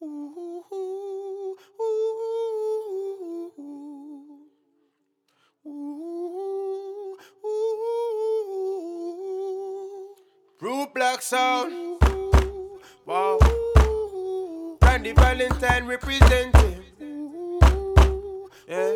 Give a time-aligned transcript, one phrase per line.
[0.00, 0.14] Root
[10.94, 12.00] Black Sound.
[13.06, 13.38] Wow.
[14.82, 16.84] Randy Valentine representing.
[18.68, 18.94] Yeah.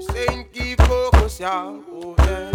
[0.00, 1.84] Staying key focus, y'all.
[1.92, 2.50] Oh, yeah.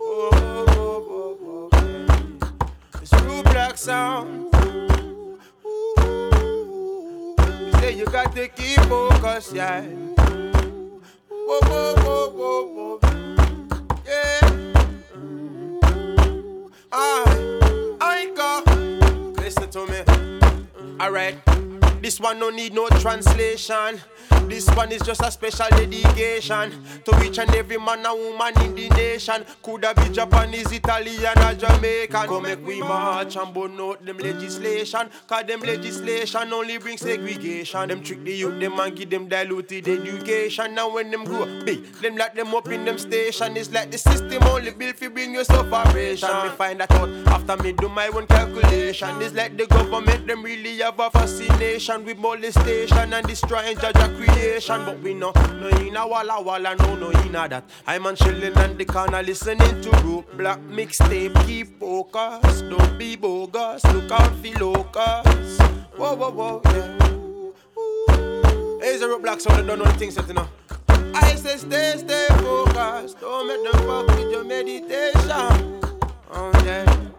[0.00, 3.02] Oh, oh, oh, oh, oh, yeah.
[3.02, 4.49] It's Root Black Sound.
[7.90, 9.82] Say you got to keep focus, yeah.
[11.30, 13.00] Whoa, whoa, whoa, whoa, whoa.
[14.06, 14.40] Yeah.
[16.92, 19.32] I, I.
[19.38, 20.00] Listen to me.
[21.00, 21.36] Alright.
[22.02, 24.00] This one no need no translation.
[24.46, 26.72] This one is just a special dedication
[27.04, 29.44] to each and every man and woman in the nation.
[29.62, 32.26] Coulda be Japanese, Italian, or Jamaican.
[32.26, 35.10] Come make we march and burn out them legislation.
[35.26, 37.88] Cause them legislation only bring segregation.
[37.88, 40.74] Them trick the youth, them and give them diluted education.
[40.74, 43.56] Now when them grow big, them lock them up in them station.
[43.56, 46.28] It's like the system only built for bring you sufferation.
[46.42, 49.20] Me find that out after me do my own calculation.
[49.20, 54.84] It's like the government, them really have a fascination with molestation and destroying judge creation.
[54.84, 57.64] But we know, no in a walla walla, no, no in a that.
[57.86, 59.22] I'm on chilling on the corner
[59.54, 61.34] listening to rope black mixtape.
[61.46, 63.84] Keep focus, don't be bogus.
[63.86, 65.58] Look out for locus.
[65.96, 66.98] Whoa, whoa, whoa, yeah.
[68.80, 70.18] Hey, a rope black sound, don't know the things.
[70.18, 73.20] I say stay, stay focused.
[73.20, 75.80] Don't make them fuck with your meditation.
[76.32, 77.09] Oh, yeah.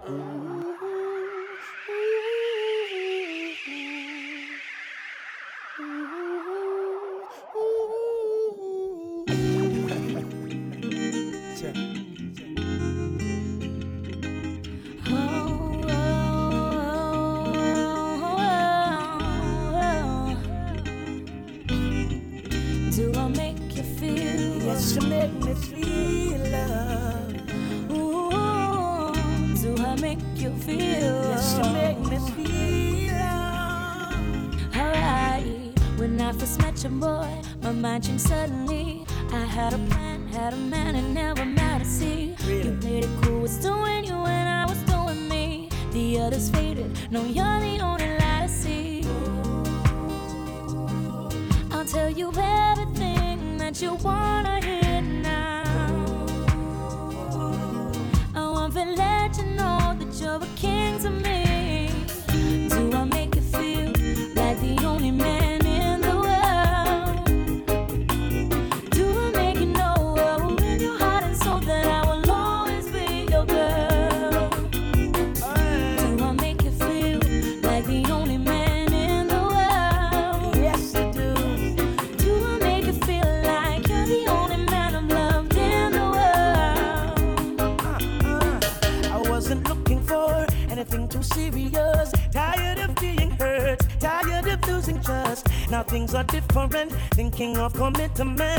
[97.73, 98.50] Of commitment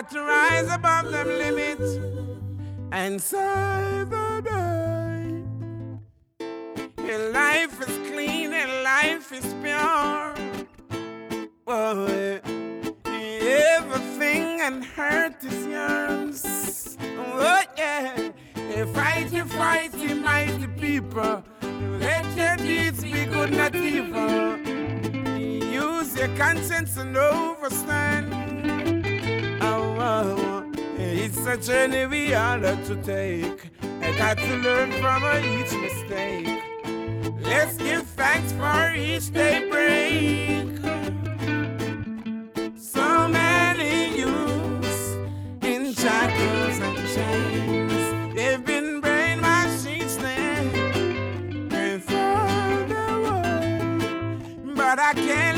[0.00, 1.98] got to rise above them limits
[2.90, 5.42] and save the day.
[7.06, 10.34] Your life is clean and life is pure.
[11.66, 12.06] Oh.
[13.04, 16.96] Everything and hurt is yours.
[17.18, 18.32] Oh, yeah.
[18.56, 21.44] You fight, you fight, you mighty people.
[21.98, 24.56] Let your deeds be good, not evil.
[25.36, 28.79] Use your conscience and overstand.
[30.02, 33.70] It's a journey we all have to take.
[34.00, 36.62] I got to learn from each mistake.
[37.42, 40.68] Let's give thanks for each day break.
[42.78, 45.16] So many youths
[45.62, 48.34] in shackles and chains.
[48.34, 50.70] They've been brainwashed each day
[51.72, 54.74] and thrown away.
[54.74, 55.49] But I can't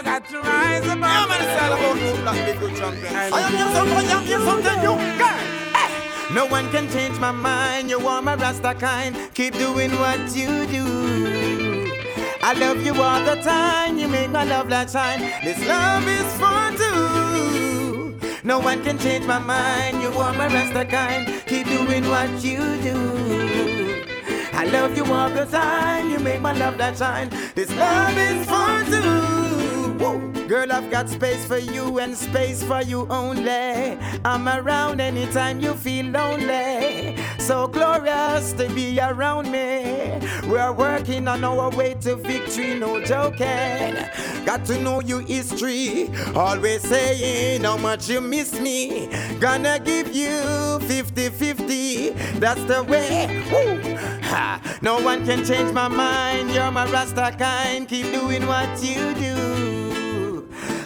[0.00, 0.98] I got to rise above.
[0.98, 3.14] Yeah, man, it's all about you, black people champion.
[3.14, 6.34] I am here something, I am here something.
[6.34, 7.90] No one can change my mind.
[7.90, 9.14] You are my Rasta kind.
[9.34, 11.92] Keep doing what you do.
[12.40, 13.98] I love you all the time.
[13.98, 15.20] You make my love light shine.
[15.44, 18.18] This love is for two.
[18.42, 20.00] No one can change my mind.
[20.00, 21.26] You are my Rasta kind.
[21.46, 24.02] Keep doing what you do.
[24.54, 26.08] I love you all the time.
[26.10, 27.28] You make my love light shine.
[27.54, 29.39] This love is for two.
[30.50, 33.96] Girl, I've got space for you and space for you only.
[34.24, 37.16] I'm around anytime you feel lonely.
[37.38, 40.18] So glorious to be around me.
[40.48, 43.94] We're working on our way to victory, no joking.
[44.44, 46.10] Got to know your history.
[46.34, 49.06] Always saying how much you miss me.
[49.38, 52.10] Gonna give you 50 50.
[52.40, 53.40] That's the way.
[53.52, 53.96] Woo.
[54.24, 54.60] Ha.
[54.82, 56.50] No one can change my mind.
[56.50, 57.86] You're my Rasta kind.
[57.86, 59.59] Keep doing what you do.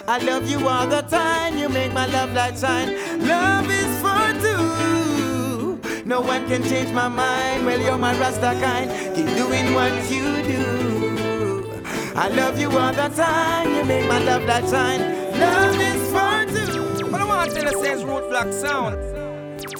[0.07, 1.57] I love you all the time.
[1.57, 2.89] You make my love light shine.
[3.27, 6.05] Love is for two.
[6.05, 7.65] No one can change my mind.
[7.65, 8.91] Well, you're my Rasta kind.
[9.15, 11.81] Keep doing what you do.
[12.15, 13.73] I love you all the time.
[13.73, 15.01] You make my love light shine.
[15.39, 17.09] Love is for two.
[17.09, 18.95] But I want to tell root black sound.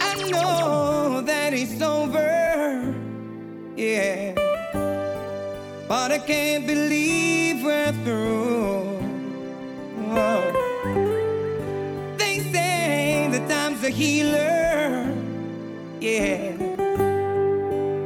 [0.01, 2.95] I know that it's over.
[3.77, 4.33] Yeah.
[5.87, 8.94] But I can't believe we're through.
[12.17, 15.13] They say the time's a healer.
[15.99, 16.53] Yeah.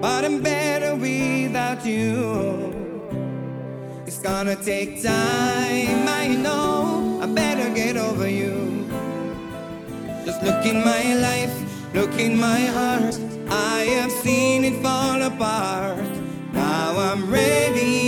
[0.01, 2.73] But I'm better without you.
[4.07, 7.19] It's gonna take time, I know.
[7.21, 8.87] I better get over you.
[10.25, 11.55] Just look in my life,
[11.93, 13.15] look in my heart.
[13.49, 16.09] I have seen it fall apart.
[16.53, 17.98] Now I'm ready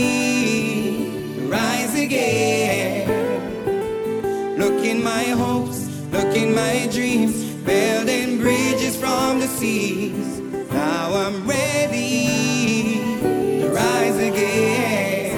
[4.92, 10.40] in my hopes, look in my dreams, building bridges from the seas.
[10.70, 13.00] Now I'm ready
[13.62, 15.38] to rise again.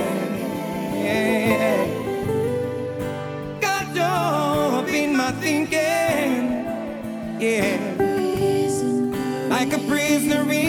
[3.61, 6.65] Got up my thinking,
[7.39, 7.77] yeah,
[9.49, 10.62] like a prisoner in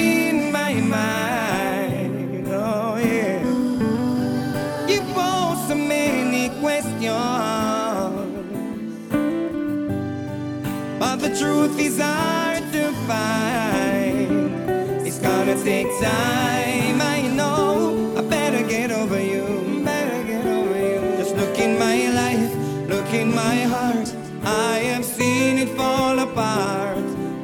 [11.99, 15.07] hard to find.
[15.07, 18.15] It's gonna take time, I know.
[18.17, 21.17] I better get over you, better get over you.
[21.17, 22.55] Just look in my life,
[22.89, 24.15] look in my heart.
[24.45, 26.99] I have seen it fall apart.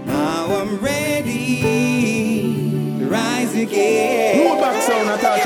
[0.07, 1.63] Now I'm ready
[2.99, 4.30] to rise again.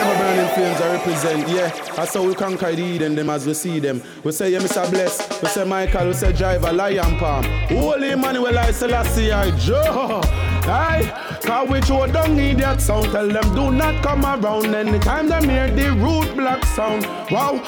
[0.04, 1.68] Burning I represent, yeah.
[1.96, 4.02] That's how we conquer the Eden, them as we see them.
[4.23, 4.88] We say, yeah, Mr.
[4.90, 5.40] Bless.
[5.40, 6.08] We say, Michael.
[6.08, 7.44] We say, Driver, Lion Palm.
[7.68, 10.20] Holy Emmanuel, I Selassie, I Joe.
[10.66, 13.12] Aye, cause we throw down idiot sound.
[13.12, 17.04] Tell them do not come around anytime them hear the root black sound.
[17.30, 17.61] Wow,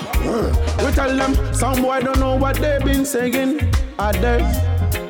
[0.84, 3.58] we tell them some boy don't know what they been saying.
[3.98, 4.38] They?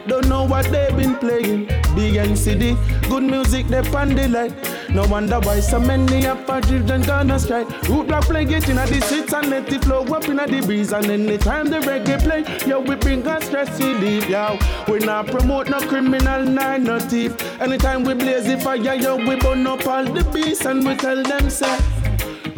[0.09, 1.67] Don't know what they been playing.
[1.95, 4.76] Big NCD, good music they pan the light.
[4.97, 7.69] No wonder why so many of our children gonna strike.
[7.87, 10.91] Root block play it in the seats and let it flow up in the breeze.
[10.91, 14.59] And anytime the reggae play, yo, we bring a stress relief, yo.
[14.89, 17.37] We not promote no criminal, nor no thief.
[17.61, 21.23] Anytime we blaze the fire, yo, we burn up all the beasts and we tell
[21.23, 21.79] them, say,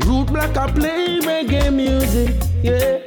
[0.07, 3.01] Root block I play reggae music, yeah.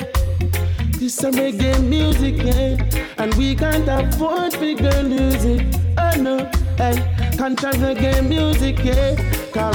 [1.00, 3.16] This a reggae music, yeah.
[3.18, 5.78] And we can't afford lose it.
[5.98, 6.96] Oh no, hey,
[7.38, 9.16] can't try reggae music, yeah.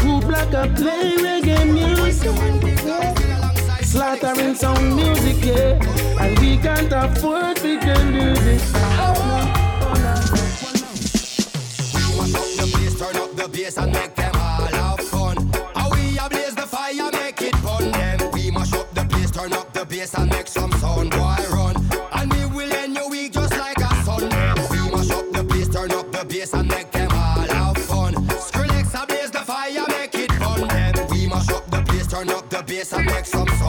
[0.05, 2.33] Root block I play reggae music.
[2.85, 3.15] Yeah.
[3.83, 5.79] Slaughtering some music, yeah.
[6.21, 7.83] And we can't afford it.
[7.85, 9.45] Oh no,
[9.83, 9.97] oh.
[12.19, 15.37] Mash up the place, turn up the bass and make them all have fun.
[15.75, 17.91] How we a blaze the fire, make it fun.
[17.93, 21.56] Them we mash up the place, turn up the bass and make some sound, boy
[32.77, 33.66] bass and make some sound,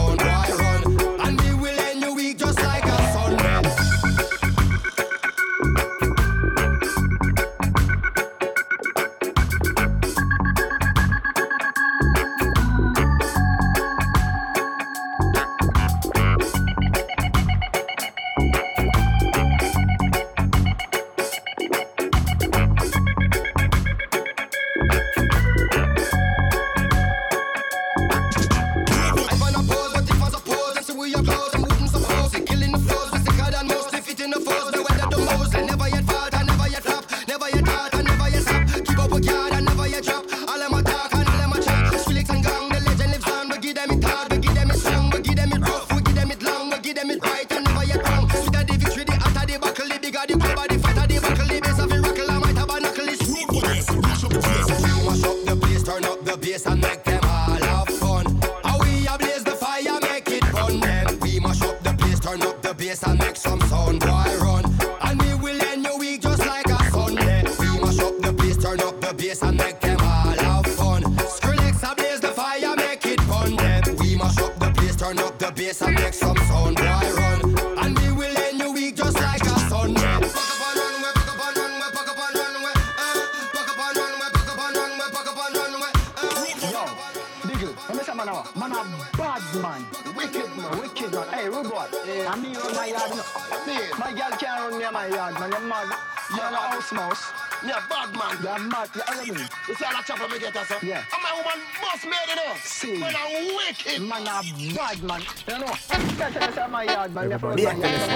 [104.53, 104.75] wicked.
[104.75, 105.21] Man a bad man.
[105.47, 105.73] You know?
[105.73, 107.29] Especially say my yard, man.
[107.29, 108.07] You're from my Me, I tell you,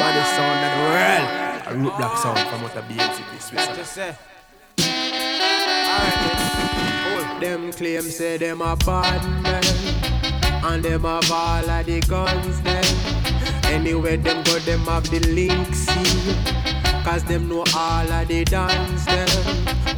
[0.00, 1.62] baddest sound in the world.
[1.66, 3.78] A root block sound from out of BN City, Switzerland.
[3.78, 4.16] Just say.
[7.42, 9.64] Them claim say them a bad man
[10.64, 12.84] And them have all of the guns them
[13.64, 19.06] Anywhere them go them have the links see Cause them know all of the dance
[19.06, 19.28] them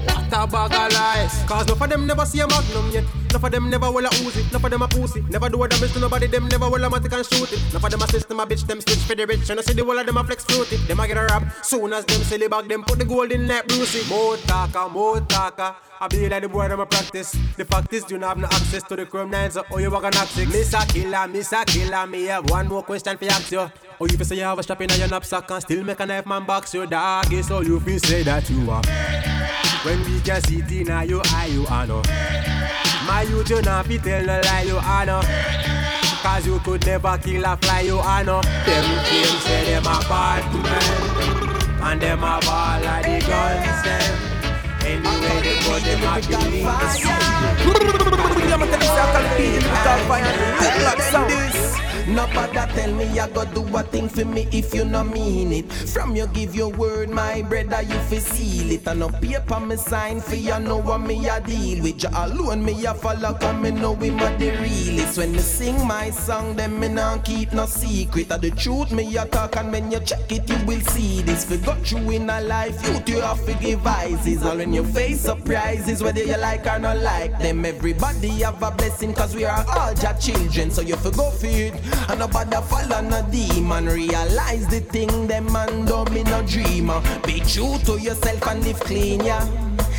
[0.07, 3.45] What a bag of lies Cause none of them never see a magnum yet None
[3.45, 4.45] of them never will a Uzi.
[4.53, 5.21] None of them a pussy.
[5.23, 6.29] Never do a damage to nobody.
[6.29, 7.61] Them never will a matic and shoot it.
[7.73, 9.51] None of them a system a bitch Them stitch for the rich.
[9.51, 11.53] And I see the whole of them a flex fruity Them a get a rap.
[11.65, 14.09] Soon as them silly bag Them put the gold in like Brucey.
[14.09, 15.75] More talker, more talker
[16.05, 17.35] I be like the boy them a practice.
[17.57, 19.91] The fact is you not have no access to the chrome nines So oh you
[19.91, 23.25] walk an axis Miss a killer, miss a killer Me have one more question for
[23.25, 23.71] you you.
[23.99, 26.05] Oh you feel say you have a strap in your knapsack And still make a
[26.05, 28.83] knife man box your doggy So you feel say that you are.
[29.83, 32.03] When we can see it in your eye you are no
[33.07, 35.23] My youth you not be tell no lie you are no.
[36.23, 38.43] Cause you could never kill a fly you are no.
[38.43, 44.34] Them claim say them a bad man And them a ball of the guns them
[44.87, 47.05] Anyway they go them a believe
[52.07, 55.73] Nobody tell me I go do a thing for me if you no mean it.
[55.73, 58.87] From you give your word, my brother, you fi seal it.
[58.87, 62.03] And no paper me sign for you know what me a deal with.
[62.03, 65.17] You alone me a follow, come me know we ma the realest.
[65.17, 68.31] When me sing my song, then me not keep no secret.
[68.31, 71.49] Of the truth me a talk, and when you check it, you will see this.
[71.49, 74.45] We got you in a life, you you have to give eyes.
[74.45, 77.65] All when you face surprises, whether you like or not like them.
[77.65, 80.71] Everybody have a blessing, cause we are all your children.
[80.71, 81.73] So you go feed,
[82.09, 83.87] and nobody follow no demon.
[83.87, 87.01] Realize the thing, them man don't be no dreamer.
[87.27, 89.45] Be true to yourself and live clean, yeah.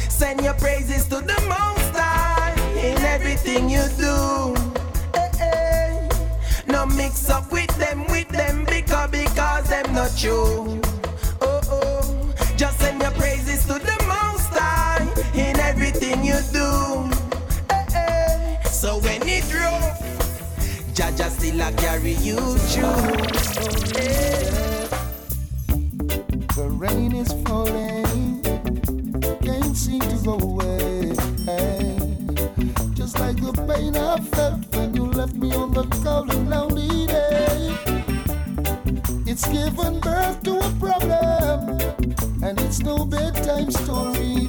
[0.09, 4.55] Send your praises to the Most High in everything you do.
[5.13, 6.09] Eh, eh.
[6.67, 10.81] No mix up with them, with them, because because them not you.
[11.41, 13.73] Oh oh, just send your praises to
[21.45, 22.37] still I carry you
[22.69, 23.11] through.
[26.55, 28.41] The rain is falling,
[29.43, 31.13] can't seem to go away.
[32.93, 37.07] Just like the pain I felt when you left me on the cold and lonely
[37.07, 37.77] day.
[39.27, 41.79] It's given birth to a problem,
[42.43, 44.44] and it's no bedtime story.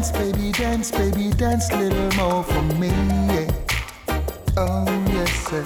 [0.00, 2.88] Dance, baby, dance, baby, dance, little more for me.
[2.88, 3.50] Yeah.
[4.56, 5.62] Oh, yes, sir.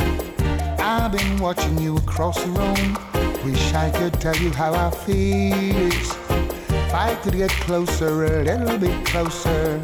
[0.81, 2.99] I've been watching you across the room.
[3.45, 5.87] Wish I could tell you how I feel.
[5.87, 9.79] If I could get closer, a little bit closer,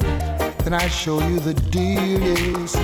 [0.65, 2.75] then I'd show you the deal is.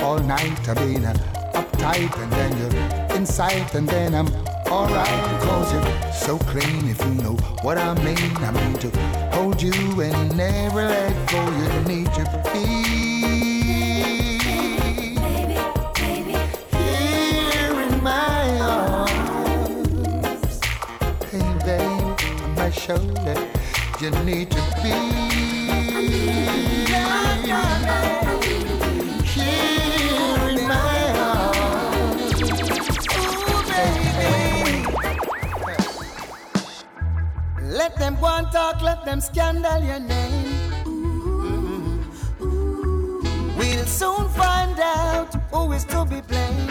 [0.00, 1.12] All night I've been uh,
[1.52, 4.28] uptight, and then you're inside, and then I'm
[4.70, 5.40] alright.
[5.42, 8.36] Cause you're so clean, if you know what I mean.
[8.38, 8.90] I mean to
[9.32, 11.40] hold you and never let go.
[11.60, 12.66] You need to be.
[16.76, 20.60] Here in my arms,
[21.30, 23.36] hey babe, on my shoulder,
[24.00, 24.92] you need to be.
[37.96, 40.70] Let them go and talk, let them scandal your name.
[43.56, 46.68] We'll soon find out who is to be blamed.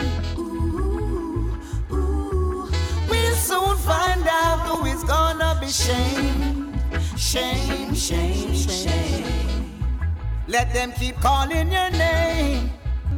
[3.09, 6.79] We'll soon find out who is gonna be shamed.
[7.17, 9.25] Shame, shame, shame.
[10.47, 12.69] Let them keep calling your name.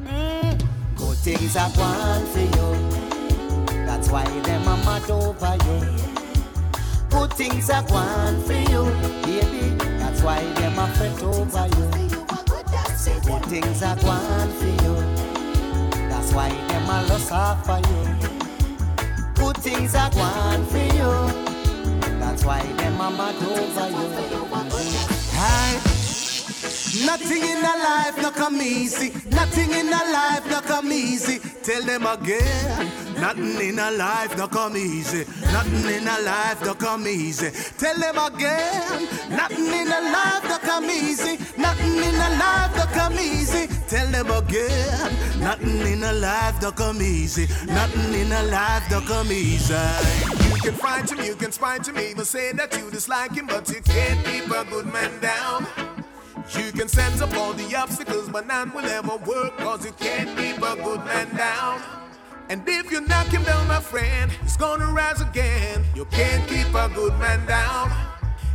[0.06, 0.58] Mm.
[0.96, 3.86] Good things are gone for you.
[3.86, 6.17] That's why them are mad over you.
[7.10, 8.86] Good things are gone for you,
[9.24, 9.76] baby.
[10.00, 11.88] That's why them are fret over you.
[13.24, 14.96] Good things are gone for you.
[16.10, 17.30] That's why them are lost
[17.66, 18.04] for you.
[19.36, 21.12] Good things are gone for you.
[22.20, 25.08] That's why them are mad over you.
[25.34, 25.97] Hi.
[27.06, 29.12] Nothing in a life no come easy.
[29.30, 31.40] Nothing in a life no come easy.
[31.62, 32.92] Tell them again.
[33.20, 35.26] Nothing in a life no come easy.
[35.52, 37.52] Nothing in a life no come easy.
[37.78, 39.08] Tell them again.
[39.30, 41.38] Nothing in a life no come easy.
[41.58, 43.68] Nothing in a life no come easy.
[43.88, 45.40] Tell them again.
[45.40, 47.48] Nothing in a life no come easy.
[47.68, 49.76] Nothing in a life no come easy.
[50.54, 53.70] You can fight him, you can spite him, even say that you dislike him, but
[53.70, 55.97] you can't keep a good man down.
[56.56, 60.30] You can sense up all the obstacles, but none will ever work, cause you can't
[60.38, 61.82] keep a good man down.
[62.50, 65.84] And if you knock him down, my friend, he's gonna rise again.
[65.94, 67.92] You can't keep a good man down.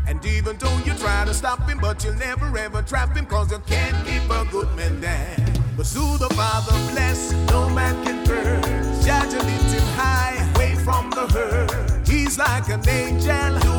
[0.09, 3.53] And even though you try to stop him, but you'll never ever trap him, cause
[3.53, 5.53] you can't keep a good man down.
[5.77, 9.05] But through the Father bless, no man can curse.
[9.05, 12.09] Judge lift him high, away from the hurt.
[12.09, 13.72] He's like an angel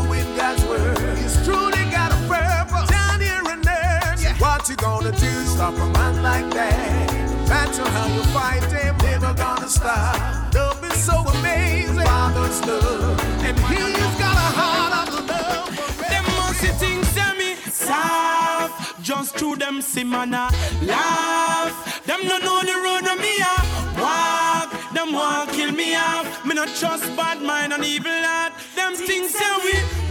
[4.63, 5.45] What you gonna do?
[5.45, 7.11] Stop a man like that?
[7.11, 10.53] No matter how you fight him, never gonna stop.
[10.55, 12.05] Love is so amazing.
[12.05, 15.67] Father's love, and he's got a heart of love.
[16.07, 19.03] Them must think say me soft.
[19.03, 20.49] Just through them see man a
[20.83, 22.05] laugh.
[22.05, 23.55] Them no know the road that me a
[23.99, 24.93] walk.
[24.93, 26.45] Them want kill me off.
[26.45, 28.53] Me not trust bad mind and evil heart.
[28.77, 30.02] Them things say we weak.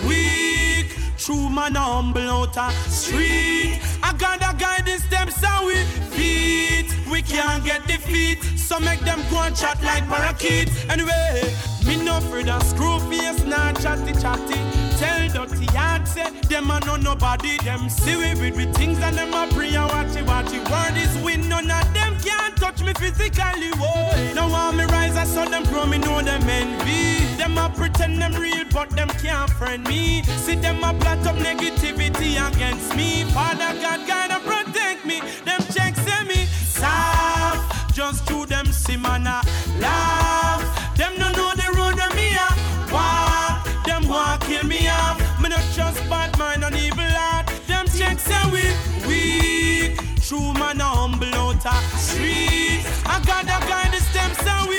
[1.25, 3.79] True man humble out a street.
[4.03, 5.77] I gotta guide the steps and we
[6.11, 6.93] feet.
[7.09, 8.43] We can't get defeat.
[8.59, 10.69] So make them go and chat like parakeet.
[10.91, 11.55] Anyway,
[11.87, 14.59] me no afraid of screw face, not chatty chatty.
[14.99, 17.57] Tell dirty yard say them a know nobody.
[17.59, 20.69] Them see we with we things and them a pray and watch it, watch it.
[20.69, 23.71] Word is win, none of them can't touch me physically.
[23.79, 24.35] Whoa.
[24.35, 27.12] Now want me rise, I saw them grow, me know them envy.
[27.43, 30.23] Them a pretend them real, but them can't friend me.
[30.23, 33.25] See them a plot up negativity against me.
[33.35, 35.19] Father God, and protect me.
[35.45, 37.97] Them checks say me soft.
[37.97, 39.43] Just through them see man a
[39.81, 40.63] laugh.
[40.97, 42.49] Them no know the road that me a
[42.95, 43.67] walk.
[43.87, 45.19] Them want kill me off.
[45.43, 47.51] Me not trust bad mind and evil heart.
[47.67, 48.63] Them checks say we
[49.09, 49.99] weak.
[50.23, 52.87] True man a humble out a street.
[53.05, 54.79] I got a guide the stems and we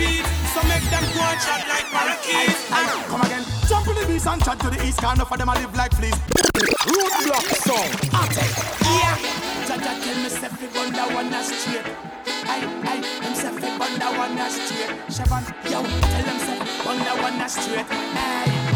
[0.00, 0.24] defeat.
[0.52, 2.68] So make them go and chat like parakeets.
[3.08, 3.44] Come again.
[3.68, 4.98] Jump in the beast and chat to the east.
[4.98, 6.14] Can't enough of them I live like fleas.
[6.88, 7.90] Roadblock song.
[8.82, 9.16] Yeah.
[9.68, 11.86] Jaja tell me say fi gun that one a straight.
[12.50, 14.90] Aye, aye, them say fi gun that one a straight.
[15.14, 17.86] Shaban, yo, tell them say gun that one a straight.
[17.90, 18.69] Aye,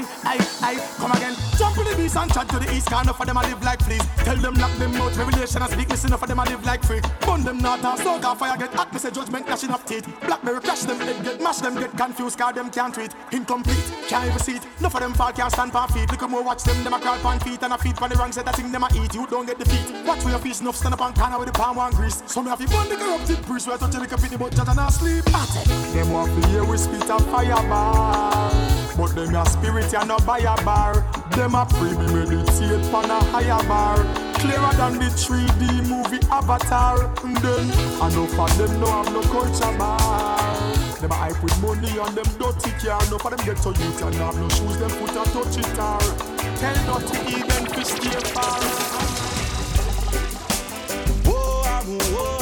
[0.00, 1.34] aye, Aye, come again.
[1.58, 2.88] Jump to the beast and chat to the east.
[2.88, 4.02] Can't enough of them I live like fleas.
[4.24, 5.16] Tell them lock them out.
[5.16, 5.88] Revelation and speak.
[5.90, 7.00] Listen of them I live like free.
[7.20, 8.00] Burn them not off.
[8.00, 8.56] Smoke off fire.
[8.56, 8.92] Get hot.
[8.92, 10.06] Me say judgment gnashing of teeth.
[10.20, 11.22] Blackberry crash them head.
[11.24, 11.74] Get mash them.
[11.74, 12.38] Get confused.
[12.38, 13.12] Car them can't treat.
[13.32, 13.92] Incomplete.
[14.08, 14.66] Can't even see it.
[14.78, 15.32] Enough of them fall.
[15.32, 16.10] Can't stand on feet.
[16.10, 16.82] Look more watch them.
[16.84, 18.46] Them a crawl on feet and a feet on the wrong side.
[18.46, 19.14] That thing them a eat.
[19.14, 20.06] You don't get the feet.
[20.06, 20.60] Watch for your feet.
[20.60, 22.22] Enough stand up on corner with the palm one grease.
[22.26, 23.66] Some have you burn the corrupted priest.
[23.66, 25.24] Where touch the liquor pity but judge and not sleep.
[25.24, 28.71] Them want to hear we spit a fire bar.
[28.96, 31.00] But them a spirit and no buy a bar.
[31.30, 33.96] Them a me meditate on a higher bar.
[34.34, 37.10] Clearer than the 3D movie Avatar.
[37.24, 40.82] And then enough of them no have no culture bar.
[41.00, 43.02] Them a hype with money on them dirty car.
[43.06, 44.76] Enough of them get to youth and have no shoes.
[44.76, 46.00] Them foot a touch it tar.
[46.60, 48.60] Tell dirty Eden fish stay far.
[51.24, 51.62] Whoa,
[52.12, 52.41] whoa,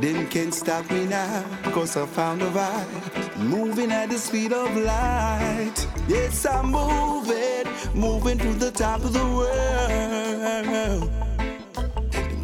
[0.00, 3.36] Them can't stop me now, cause I found a vibe.
[3.36, 5.74] Moving at the speed of light.
[6.06, 11.10] Yes, I'm moving, moving to the top of the world.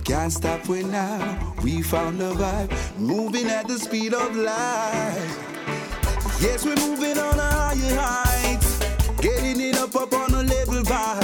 [0.05, 1.55] Can't stop me now.
[1.63, 5.29] We found a vibe, moving at the speed of light.
[6.41, 8.81] Yes, we're moving on a higher heights,
[9.21, 11.24] getting it up up on a level vibes.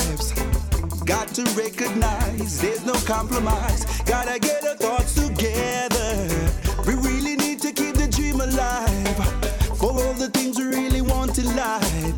[1.10, 3.84] Got to recognize there's no compromise.
[4.02, 6.28] Gotta get our thoughts together.
[6.86, 9.16] We really need to keep the dream alive.
[9.76, 12.14] For all the things we really want in life.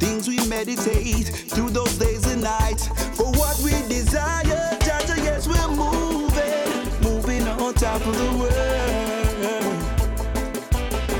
[0.00, 2.88] Things we meditate through those days and nights.
[3.16, 6.90] For what we desire, Jaja, yes, we're moving.
[7.00, 9.78] Moving on top of the world.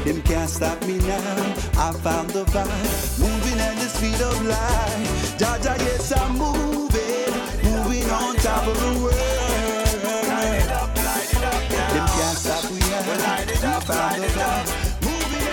[0.04, 1.54] Them can't stop me now.
[1.78, 3.20] I found the vibe.
[3.20, 5.06] Moving at the speed of light.
[5.38, 6.77] Jaja, yes, I'm moving.
[8.42, 9.14] Top of the world.
[11.92, 13.00] Them can't stop me now.
[13.00, 14.88] I found the vibe.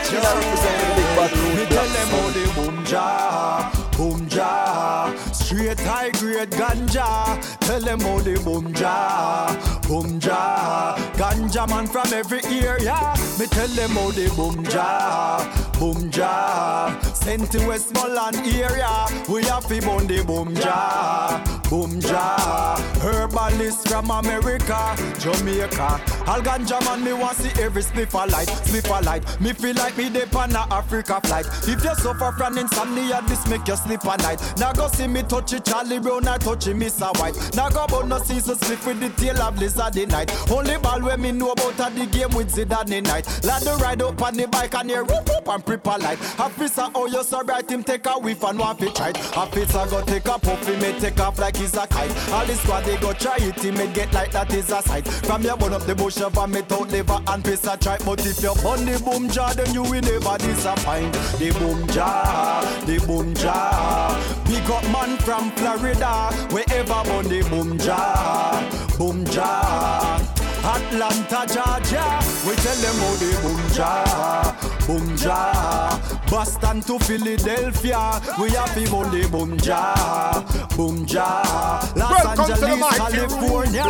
[0.06, 5.12] Chino representing the big bad Me road tell them how the boom ja, boom ja,
[5.34, 7.40] straight high grade ganja.
[7.62, 9.48] Tell them how the boom ja,
[9.88, 13.16] boom ja, ganja man from every area.
[13.40, 15.42] Me tell them how the boom ja,
[15.80, 19.08] boom ja, sent to Westmoreland area.
[19.28, 26.00] We have to burn the boom ja, boom ja, herbalist from America, Jamaica.
[26.28, 29.24] All ganja man me want see every spliff a light, spliff a light.
[29.42, 31.46] Me feel like me dey on a Africa flight.
[31.68, 34.42] If you suffer from insomnia, this make you sleep at night.
[34.58, 37.16] Now go see me touch it Charlie Brown, I touch it Mr.
[37.20, 37.36] White.
[37.56, 40.32] Now go about no season sleep with the tail of lizard night.
[40.52, 43.28] Only ball where me know about a the game with Zidane night.
[43.44, 46.20] Lad the ride up on the bike and hear whoop whoop and prepare light.
[46.40, 49.18] Officer, oh you so bright, him take a whiff and one fit right.
[49.38, 52.12] Officer go take a puff, may take off like he's a kite.
[52.32, 55.08] All this squad they go try it, he may get like that is a sight.
[55.08, 58.04] From your burn up the bush of a metal liver and piss a tripe.
[58.06, 61.14] But if you burn the boom jar, then you will never disappoint.
[61.40, 64.20] The boom jar, the boom jar.
[64.46, 68.62] Big up man from Florida, wherever burn the boom jar,
[68.98, 70.35] boom jar.
[70.68, 76.00] Atlanta, Georgia, we tell them how the boom jar, boom jar.
[76.30, 80.44] Boston to Philadelphia, we have the burn the boom jar,
[80.76, 81.82] boom jar.
[81.96, 82.98] Los Welcome Angeles.
[82.98, 83.84] California.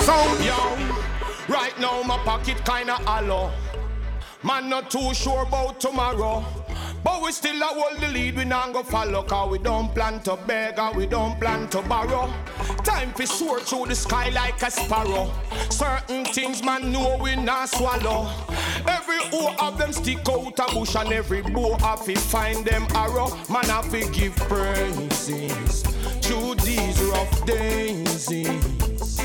[0.00, 0.58] Sound yo.
[1.48, 3.52] Right now my pocket kinda hollow.
[4.42, 6.44] Man not too sure about tomorrow.
[7.06, 10.18] But we still a hold the lead, we not go follow Cause we don't plan
[10.22, 12.28] to beg and we don't plan to borrow.
[12.82, 15.30] Time for soar through the sky like a sparrow.
[15.70, 18.28] Certain things man know we not swallow.
[18.88, 22.84] Every O of them stick out a bush And every bow have to find them
[22.96, 23.28] arrow.
[23.48, 25.82] Man have to give praises
[26.22, 29.15] Through these rough days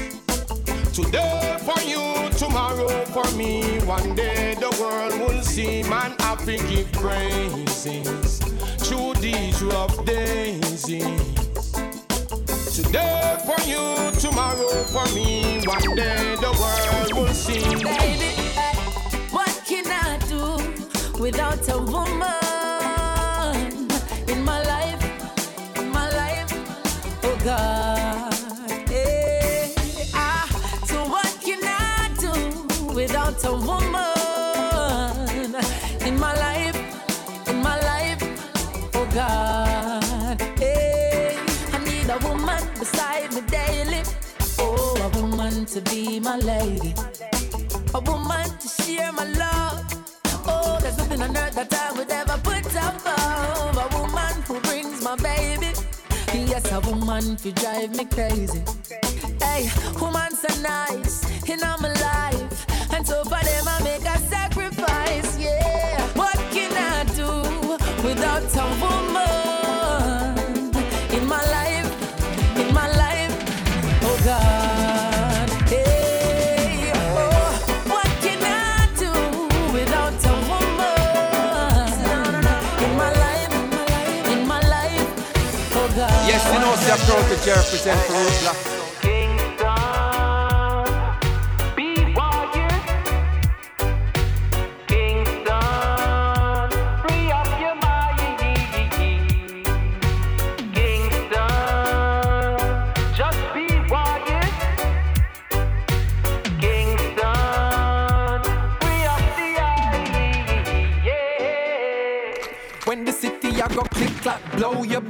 [0.94, 3.80] Today for you, tomorrow for me.
[3.86, 8.40] One day the world will see man to give praises
[8.80, 10.84] through these rough days.
[12.76, 15.64] Today for you, tomorrow for me.
[15.66, 17.62] One day the world will see.
[17.62, 18.32] Baby,
[19.32, 22.41] what can I do without a woman
[33.46, 35.30] a woman
[36.06, 36.76] in my life,
[37.48, 38.22] in my life.
[38.96, 41.38] Oh God, hey,
[41.74, 44.04] I need a woman beside me daily.
[44.60, 46.94] Oh, a woman to be my lady,
[47.94, 49.86] a woman to share my love.
[50.48, 55.02] Oh, there's nothing on earth that I would ever put above a woman who brings
[55.04, 55.72] my baby.
[56.34, 58.62] Yes, a woman to drive me crazy.
[59.42, 62.41] Hey, woman so nice in my life,
[63.02, 65.36] and so for them I make a sacrifice.
[65.40, 67.30] Yeah, what can I do
[68.06, 70.70] without a woman
[71.18, 71.90] in my life?
[72.62, 73.34] In my life,
[74.04, 75.50] oh God.
[75.68, 77.52] Hey, oh,
[77.88, 79.12] what can I do
[79.74, 81.90] without a woman
[82.86, 83.54] in my life?
[84.32, 85.10] In my life,
[85.76, 86.28] oh God.
[86.30, 88.71] Yes, you know, see, I'm proud to represent for Root Black.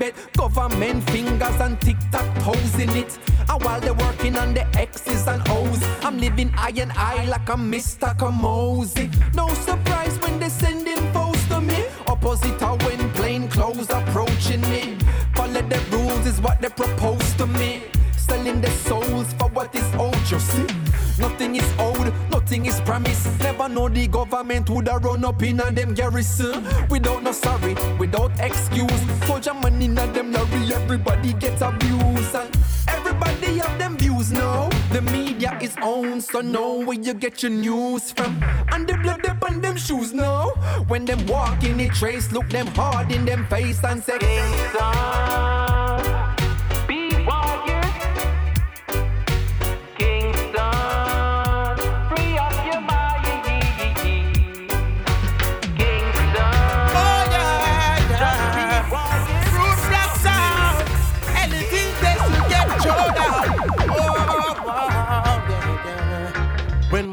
[0.01, 0.15] Bed.
[0.35, 3.19] Government fingers and tick tock toes in it.
[3.47, 7.47] And while they're working on the X's and O's, I'm living eye and eye like
[7.47, 8.17] I'm Mr.
[8.17, 9.05] Kamoze.
[9.35, 11.85] No surprise when they sending foes to me.
[12.07, 14.97] Opposite of when plain clothes approaching me.
[15.35, 17.83] Follow the rules is what they propose to me.
[18.17, 19.50] Selling their souls for
[23.61, 26.65] Never know the government would have run up in a them garrison.
[26.89, 29.01] Without no sorry, without excuse.
[29.27, 32.35] Soldier money in a them lorry, everybody gets abused.
[32.35, 34.67] And everybody have them views now.
[34.91, 38.43] The media is owned, so know where you get your news from.
[38.71, 40.47] And the blood up on them shoes now.
[40.87, 44.17] When them walk in the trace, look them hard in them face and say,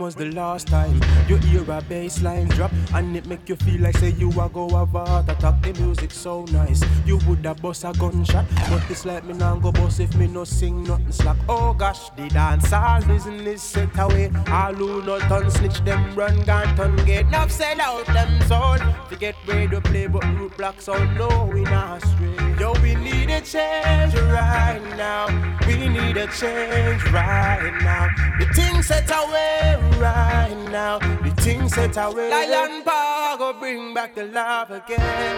[0.09, 3.83] was the last time you hear a bass line drop and it make you feel
[3.83, 5.61] like say you a go have a heart attack?
[5.61, 9.57] The music so nice, you would have bust a gunshot, but it's like me now
[9.57, 11.37] go bust if me no sing nothing slack.
[11.47, 14.33] Oh gosh, the dance all business set away.
[14.49, 18.79] All who no turn snitch them run gone turn get enough sell out them soul.
[19.11, 22.57] Forget where to play, but root black so no we not stray.
[22.59, 25.27] Yo, we need a change right now.
[25.67, 28.09] We need a change right now.
[28.39, 30.99] The thing set away right now.
[30.99, 32.31] The thing set away.
[32.31, 35.37] Lion Power go bring back the love again.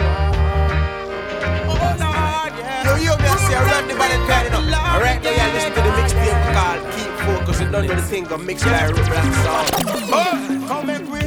[1.68, 2.84] Oh Lord, yeah.
[2.84, 4.94] Yo, yo, me I say, run the ball and turn it up.
[4.94, 7.60] Alright, now you listen to the mixtape called Keep Focus.
[7.60, 9.66] You don't know the thing, go mix Root Black song.
[10.12, 11.20] Oh, come make we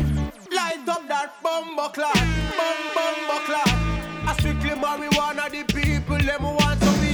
[0.56, 2.16] light up that bumbo clock,
[2.58, 3.63] bum bumbo clock.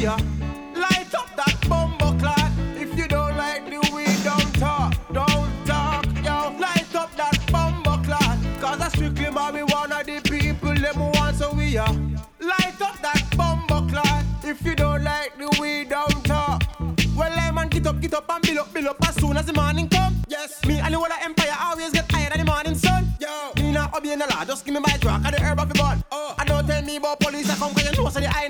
[0.05, 2.51] Want to be a light up that bumbo clock.
[2.75, 6.57] If you don't like the weed, don't talk, don't talk, yo.
[6.59, 11.75] Light up that bumbo clock, cause I strictly marijuana, the people them want to be
[11.75, 11.85] a
[12.39, 14.23] light up that bumbo clock.
[14.43, 16.63] If you don't like the weed, don't talk.
[17.15, 19.45] Well, I man, get up, get up and build up, build up as soon as
[19.45, 20.15] the morning come.
[20.27, 23.07] Yes, me and the whole of empire always get higher than the morning sun.
[23.19, 25.67] Yo, me not obey the law, just give me my drug and the herb of
[25.67, 26.01] the gun.
[26.11, 28.47] Oh, and don't tell me about police, I come cause you know so the eye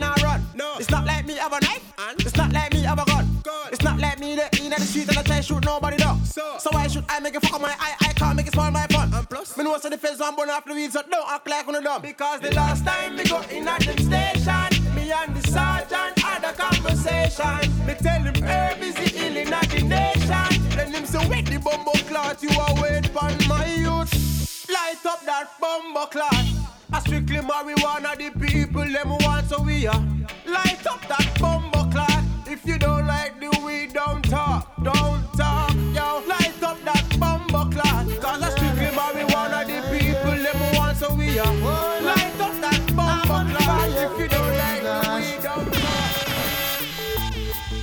[4.19, 6.23] like me that in the street and I try shoot nobody down.
[6.25, 7.95] So, so why should I make it fuck up my eye?
[8.01, 9.13] I can't make it spoil my fun.
[9.13, 11.67] And plus, me know so the one burn off the weeds, so don't act like
[11.67, 12.01] on the dumb.
[12.01, 16.43] Because the last time we go in at them station, me and the sergeant had
[16.43, 17.86] a conversation.
[17.86, 20.69] Me tell him herb is the healing of the nation.
[20.75, 24.67] Then him say, wait the bumbo clot, you are wait pon my youth.
[24.69, 26.45] Light up that bumbo clot.
[26.91, 30.03] I strictly marijuana, the people them want so we are.
[30.45, 32.23] Light up that bumbo clot.
[32.47, 33.38] If you don't like the
[34.00, 36.08] don't talk, don't talk, yo.
[36.34, 38.06] Light up that bumbo clot.
[38.24, 41.54] Cause I strictly marijuana, the people them want so we are.
[42.10, 43.90] Light up that bumbo clot.
[44.06, 46.14] If you don't like the weed, don't talk.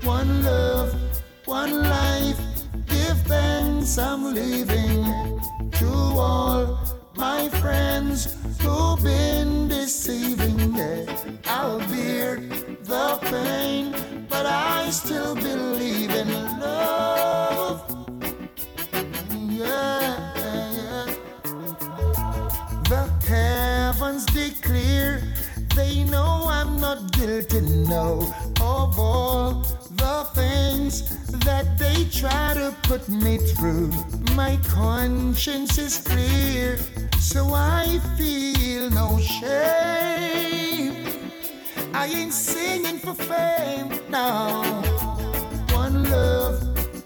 [0.05, 0.91] One love,
[1.45, 2.41] one life,
[2.87, 5.05] give thanks I'm living
[5.81, 5.91] to
[6.27, 6.79] all
[7.15, 11.07] my friends who've been deceiving me?
[11.47, 12.37] I'll bear
[12.85, 13.95] the pain,
[14.29, 16.29] but I still believe in
[16.61, 17.83] love.
[19.33, 21.07] Yeah, yeah.
[22.89, 25.23] The heavens declare
[25.75, 28.21] they know I'm not guilty now
[28.61, 29.65] of all
[29.97, 31.03] the things
[31.45, 33.91] that they try to put me through.
[34.35, 36.79] My conscience is clear,
[37.19, 40.95] so I feel no shame.
[41.95, 44.83] I ain't singing for fame now.
[45.73, 46.63] One love,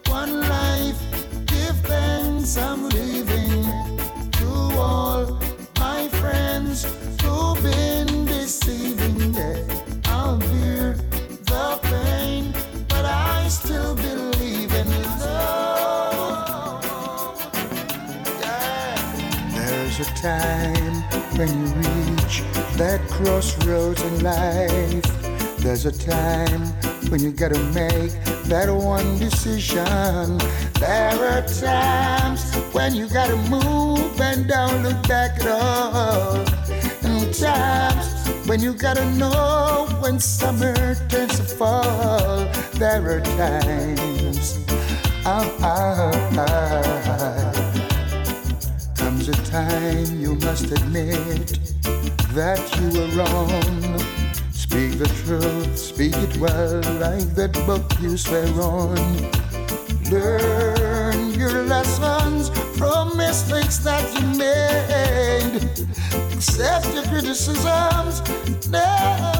[0.08, 1.00] one life,
[1.46, 3.64] give thanks I'm living
[4.32, 5.38] to all
[5.78, 6.84] my friends
[7.22, 9.34] who've been deceiving.
[9.34, 9.62] Yeah,
[10.06, 10.96] I'll bear
[11.50, 12.52] the pain,
[20.20, 21.02] time
[21.38, 22.42] when you reach
[22.76, 25.56] that crossroads in life.
[25.58, 26.66] There's a time
[27.08, 28.12] when you gotta make
[28.44, 30.36] that one decision.
[30.74, 36.36] There are times when you gotta move and don't look back at all.
[37.02, 40.74] And times when you gotta know when summer
[41.08, 42.44] turns to fall.
[42.74, 44.58] There are times.
[45.24, 47.59] Ah, ah, ah.
[49.20, 51.58] Comes a time you must admit
[52.32, 53.98] that you were wrong.
[54.50, 58.96] Speak the truth, speak it well, like that book you swear on.
[60.10, 65.68] Learn your lessons from mistakes that you made.
[66.32, 68.22] Accept your criticisms,
[68.70, 69.39] never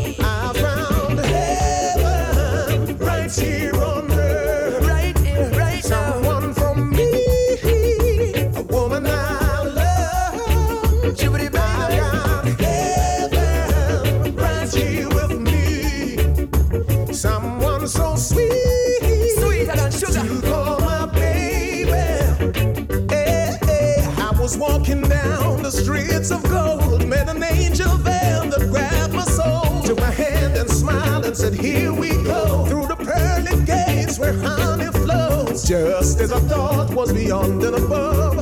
[36.33, 38.40] I thought was beyond and above,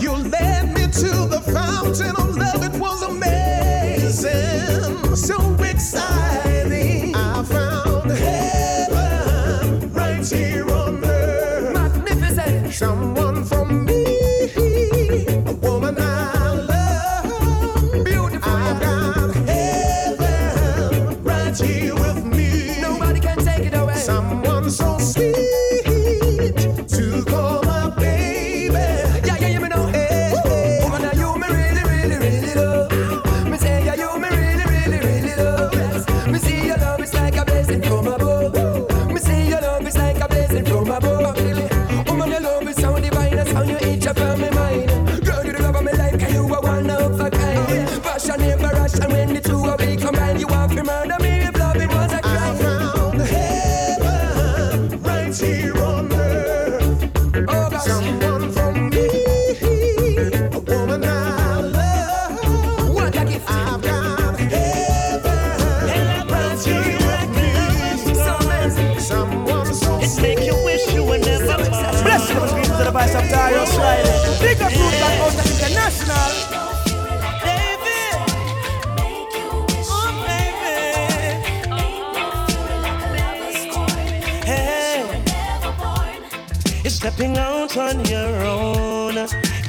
[87.20, 89.16] stepping out on your own.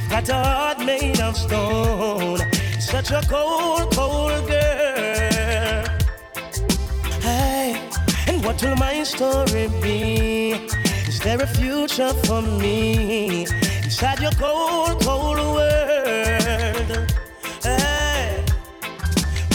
[0.08, 2.38] Got a heart made of stone.
[2.78, 5.84] Such a cold, cold girl.
[7.20, 7.88] Hey,
[8.28, 10.52] and what will my story be?
[11.08, 13.46] Is there a future for me
[13.82, 17.12] inside your cold, cold world?
[17.64, 18.44] Hey,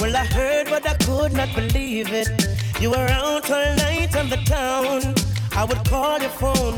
[0.02, 2.30] well, I heard, but I could not believe it.
[2.82, 5.16] You were out all night on the town.
[5.56, 6.78] I would call your phone,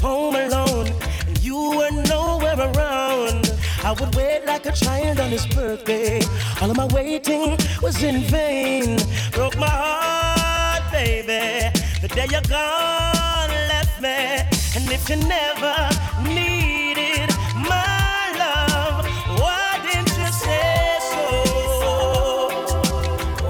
[0.00, 0.92] home alone,
[1.26, 3.52] and you were nowhere around.
[3.84, 6.20] I would wait like a child on his birthday.
[6.60, 8.98] All of my waiting was in vain.
[9.32, 11.70] Broke my heart, baby.
[12.02, 14.44] The day you're gone, left me.
[14.76, 15.76] And if you never
[16.22, 19.06] needed my love,
[19.40, 21.24] why didn't you say so?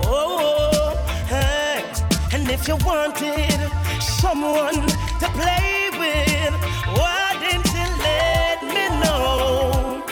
[0.04, 0.96] Oh,
[1.26, 1.82] hey.
[2.32, 3.60] And if you wanted
[4.00, 4.86] someone
[5.20, 5.77] to play
[6.96, 10.02] why didn't you let me know?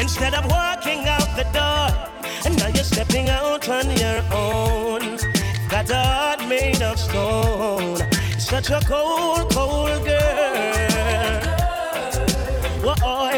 [0.00, 1.88] Instead of walking out the door
[2.44, 4.76] and now you're stepping out on your own.
[5.88, 7.98] A heart made of stone.
[8.40, 11.40] Such a cold, cold girl.
[12.82, 13.28] Whoa,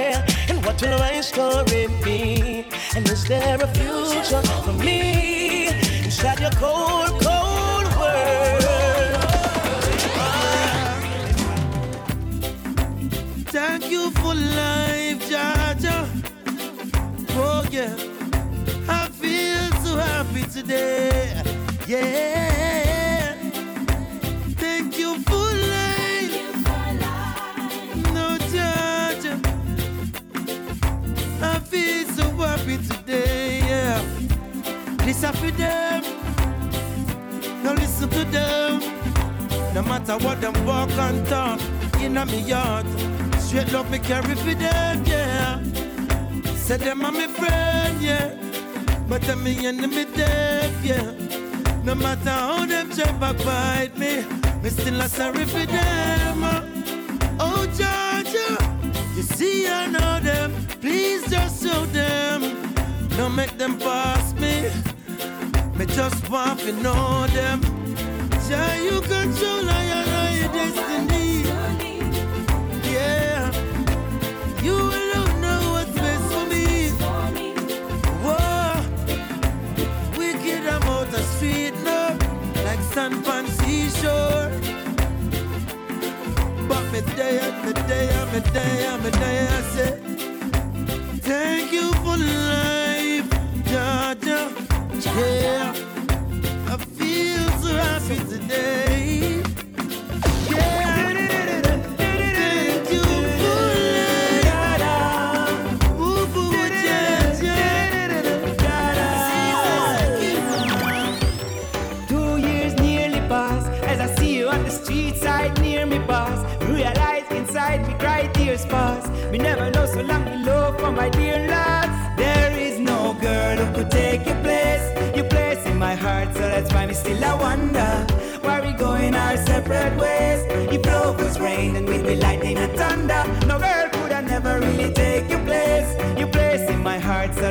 [0.49, 2.65] and what will my story be?
[2.97, 5.67] And is there a future for me
[6.05, 7.38] inside your cold, cold
[13.91, 16.07] you for life, Jah Jah.
[17.31, 17.95] Oh yeah,
[18.89, 21.43] I feel so happy today.
[21.87, 23.35] Yeah.
[24.57, 26.35] Thank you for life.
[28.13, 29.41] No Jah Jah.
[31.43, 33.59] I feel so happy today.
[33.61, 34.03] Yeah.
[35.05, 36.03] Listen for them.
[37.63, 38.81] Now listen to them.
[39.75, 41.61] No matter what them walk and talk
[42.01, 42.87] in a me yard.
[43.49, 45.59] Straight love me carry for them, yeah.
[46.55, 48.35] Say them are my friend, yeah.
[49.09, 51.13] But them me enemy deaf, yeah.
[51.83, 54.23] No matter how them try backbite me,
[54.63, 56.45] me still a sorry for them.
[56.45, 56.63] Uh.
[57.41, 58.51] Oh Georgia,
[59.17, 60.53] you see I know them.
[60.83, 62.43] Please just show them.
[63.17, 64.69] Don't make them pass me.
[65.75, 67.63] Me just want to know them.
[68.47, 71.38] Jah, you control your destiny.
[82.99, 84.51] Like sand pan seashore.
[86.69, 90.01] But me there, me there, me there, me there, I say,
[91.21, 93.31] thank you for life,
[93.71, 94.41] Georgia.
[95.17, 95.88] Yeah,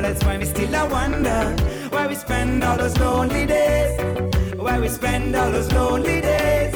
[0.08, 1.40] that's why me still I wonder
[1.90, 3.92] why we spend all those lonely days.
[4.56, 6.72] Why we spend all those lonely days.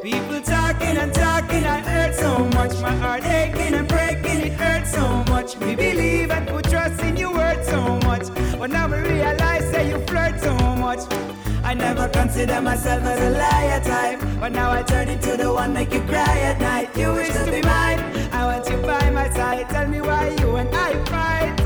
[0.00, 2.72] People talking and talking, I hurt so much.
[2.80, 5.56] My heart aching and breaking, it hurts so much.
[5.56, 8.26] We believe and put trust in your word so much.
[8.60, 10.54] But now we realize that you flirt so
[10.86, 11.00] much.
[11.64, 14.20] I never consider myself as a liar type.
[14.38, 16.96] But now I turn into the one make you cry at night.
[16.96, 18.00] You wish to be mine.
[18.32, 19.68] I want you by my side.
[19.68, 21.57] Tell me why you and I fight.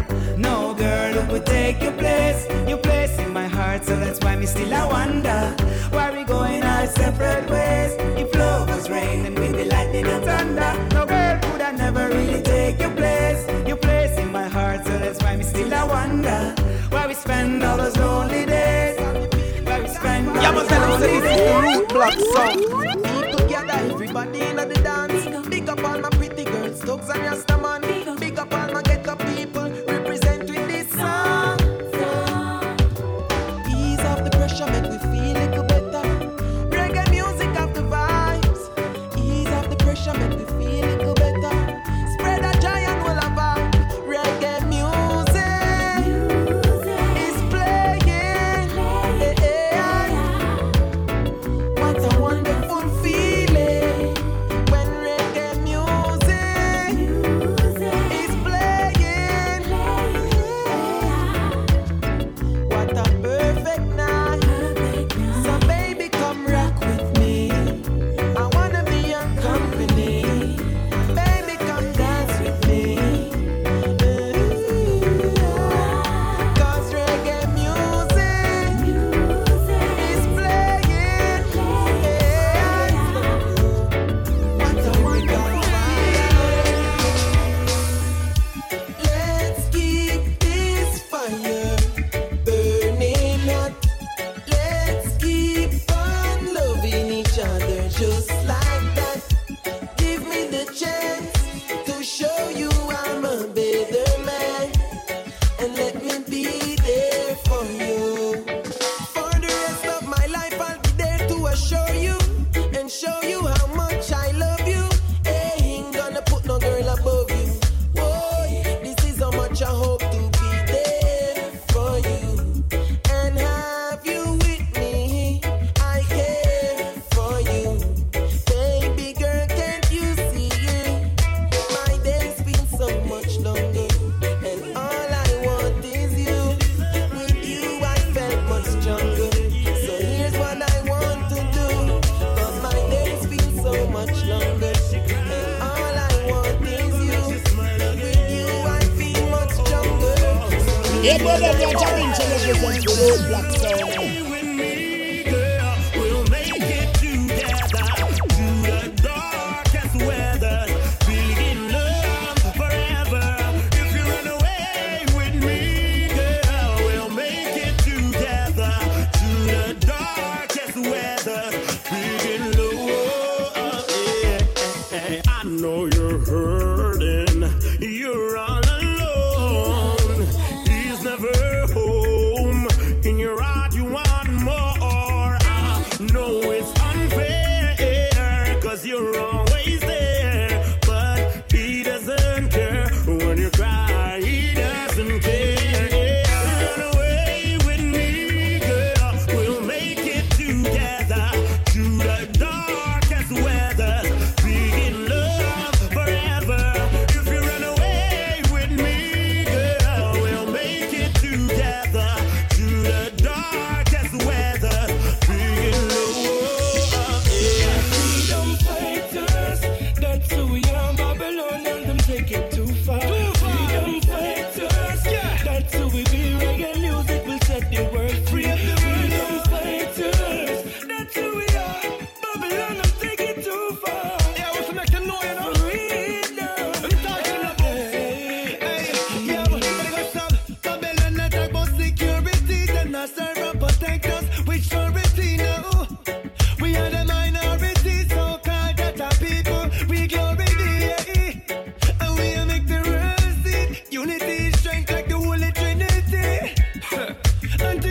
[1.33, 3.87] Would take your place, your place in my heart.
[3.87, 5.57] So that's why me still I wonder
[5.89, 7.93] why we going our separate ways.
[8.21, 10.73] If love was rain, then we'd be lightning and thunder.
[10.93, 14.85] No girl could I never really take your place, your place in my heart.
[14.85, 16.55] So that's why me still I wonder
[16.91, 19.01] why we spend all those lonely days.
[19.65, 22.57] Why we spend all Yeah, those lonely say this is the root black song.
[23.25, 25.49] People gather, everybody in the dance.
[25.49, 27.81] Big up all my pretty girls, thugs and Rastaman.
[27.81, 28.22] Big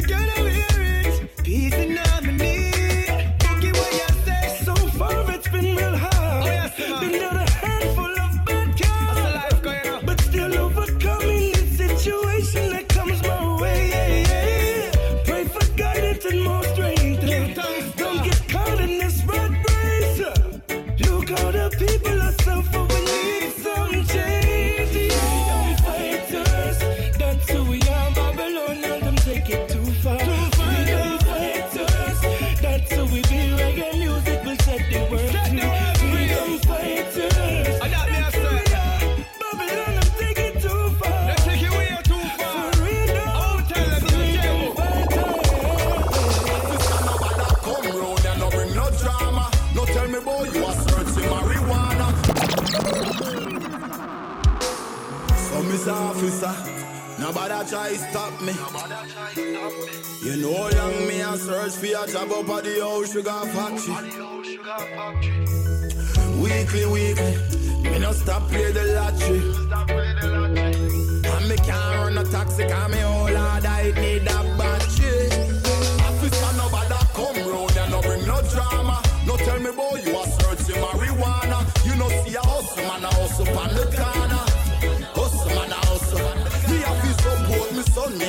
[0.10, 1.44] and are it.
[1.44, 2.11] Peace in harmony.
[57.82, 58.54] Try stop me.
[60.24, 63.96] You know young me I search for a job up at the old sugar factory.
[66.42, 67.36] Weekly, weekly,
[67.84, 69.42] me no stop play the lottery.
[71.34, 74.81] And me can't run a taxi, cause me whole hard I need a battery.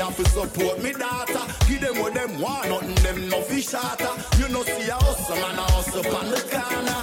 [0.03, 1.45] Have to support me daughter.
[1.69, 4.15] Give them what them want, nothing them no fish shatter.
[4.39, 7.01] You know see a hustle man a hustle on the corner.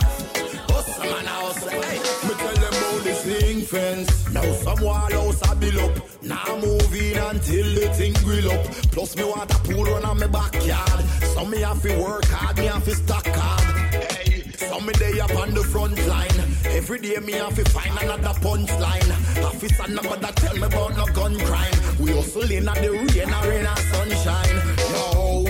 [0.72, 1.70] Hustle man a hustle.
[1.70, 1.98] Hey,
[2.28, 4.30] me tell them about this ring fence.
[4.34, 6.24] Now some wall house a build up.
[6.24, 8.66] Now move in until the thing grill up.
[8.92, 11.02] Plus me want a pool run on my backyard.
[11.34, 13.94] So me have to work hard, me have to stack hard.
[13.94, 16.59] Hey, some me day up on the front line.
[16.72, 19.44] Every day me have to find another punchline.
[19.44, 21.74] Officer nobody tell me about no gun crime.
[22.00, 24.58] We hustle in at the rain or in the sunshine.
[24.92, 25.46] Yo,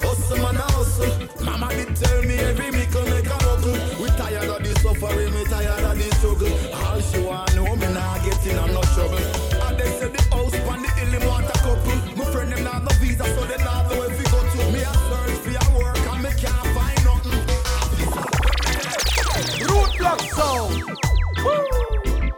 [0.00, 1.44] hustle man hustle.
[1.44, 3.72] Mama did tell me every mickle make a buckle.
[4.00, 5.91] We tired of the suffering, me tired of
[20.42, 20.92] Roadblock
[21.42, 22.32] sound.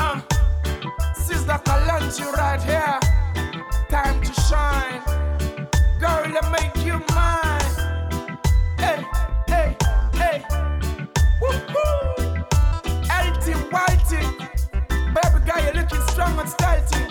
[0.00, 0.20] Uh,
[1.14, 2.98] Sister Kalanchi right here.
[3.88, 5.02] Time to shine.
[6.00, 7.72] Girl, to make you mine.
[8.78, 9.04] Hey,
[9.48, 9.76] hey,
[10.14, 10.44] hey.
[11.40, 12.44] Woo-hoo.
[13.24, 14.22] LT Whitey.
[15.14, 17.04] Baby girl, you're looking strong and stealthy.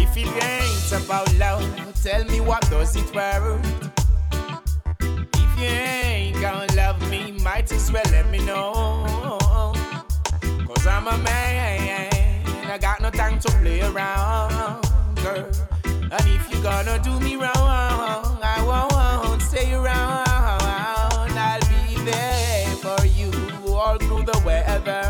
[0.00, 1.64] If it ain't about love,
[2.02, 3.90] tell me what does it worth?
[5.00, 8.83] If you ain't gonna love me, might as well let me know.
[11.06, 12.10] I'm a man,
[12.70, 14.82] I got no time to play around,
[15.16, 15.50] girl.
[15.84, 18.64] And if you're gonna do me wrong, I
[19.22, 20.24] won't stay around.
[20.26, 23.30] I'll be there for you
[23.68, 25.02] all through the weather.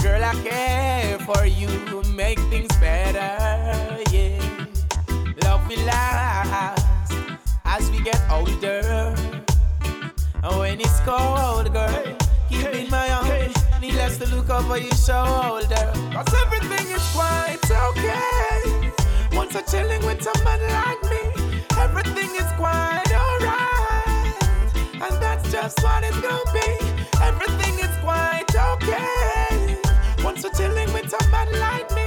[0.00, 1.68] Girl, I care for you,
[2.14, 3.98] make things better.
[4.12, 4.38] Yeah,
[5.42, 6.84] love will last
[7.64, 9.16] as we get older.
[10.44, 12.17] And when it's cold, girl,
[14.08, 15.92] Needless to look over your shoulder.
[16.14, 18.90] Cause everything is quite okay.
[19.36, 21.20] Once I'm chilling with someone like me,
[21.76, 24.74] everything is quite alright.
[24.94, 26.70] And that's just what it's gonna be.
[27.20, 29.76] Everything is quite okay.
[30.24, 31.97] Once I'm chilling with someone like me,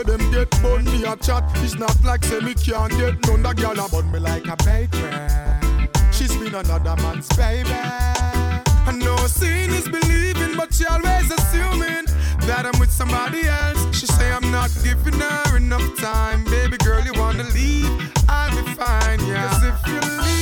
[0.00, 1.44] say them get bun me a chat.
[1.56, 3.42] It's not like say me can't get none.
[3.42, 5.10] That girl a bun me like a bakery.
[6.12, 7.70] She's been another man's baby.
[7.70, 12.06] I know seeing is believing, but she always assuming
[12.46, 13.98] that I'm with somebody else.
[13.98, 16.44] She say I'm not giving her enough time.
[16.44, 17.90] Baby girl, you wanna leave?
[18.28, 19.48] I'll be fine, yeah.
[19.48, 20.39] 'Cause if you're leaving,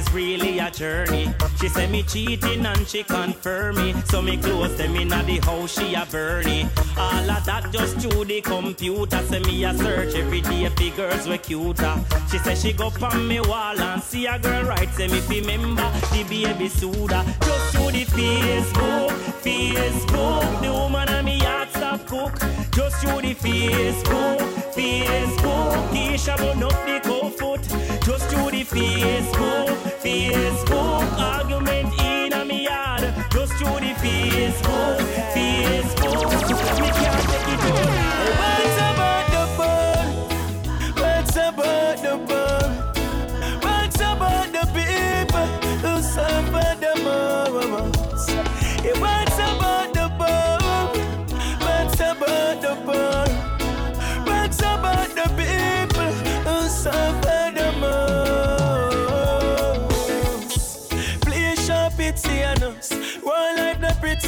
[0.00, 1.32] is really a journey.
[1.60, 3.94] She say me cheating and she confirm me.
[4.06, 6.68] So me close them in the house, she a burning.
[6.96, 9.20] All of that just through the computer.
[9.28, 11.94] Say me a search every day for girls we cuter.
[12.30, 14.88] She say she go on me wall and see a girl right.
[14.94, 17.24] Say me fi member the baby soda.
[17.40, 19.10] Just through the Facebook,
[19.44, 20.62] Facebook.
[20.62, 22.34] The woman and me heart stop cook.
[22.72, 24.38] Just through the Facebook,
[24.74, 25.88] Facebook.
[25.92, 27.89] Keisha burn up the cold foot.
[28.10, 29.68] Just through the Facebook,
[30.02, 31.12] Facebook.
[31.16, 33.02] Argument in a me yard.
[33.30, 34.98] Just through the Facebook,
[35.32, 36.89] Facebook.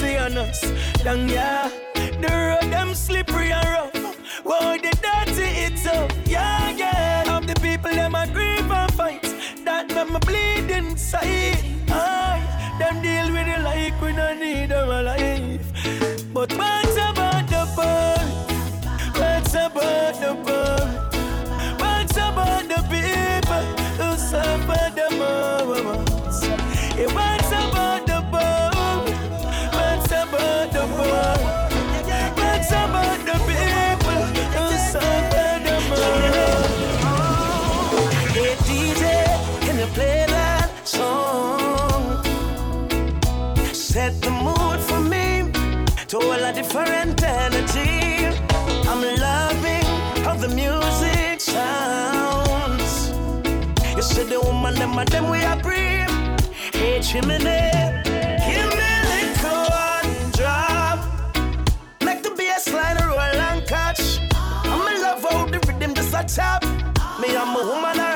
[0.02, 0.60] Pretty on us.
[1.04, 4.16] Down yeah, the road them slippery and rough.
[4.44, 6.10] Whoa, the dirty it's up.
[6.26, 7.36] Yeah, yeah.
[7.36, 9.22] Of the people them a grieve and fight.
[9.64, 11.64] That make me bleed inside.
[11.88, 12.42] Aye,
[12.78, 15.21] them deal with it like we don't need them alive.
[55.02, 56.08] want them we are breathe.
[56.72, 57.38] Hey, chimney,
[58.46, 58.92] give me
[60.32, 60.98] drop.
[61.98, 62.30] The
[63.08, 64.20] roll and catch.
[64.64, 66.62] I'm in love the rhythm just a tap.
[67.20, 68.11] Me, I- woman.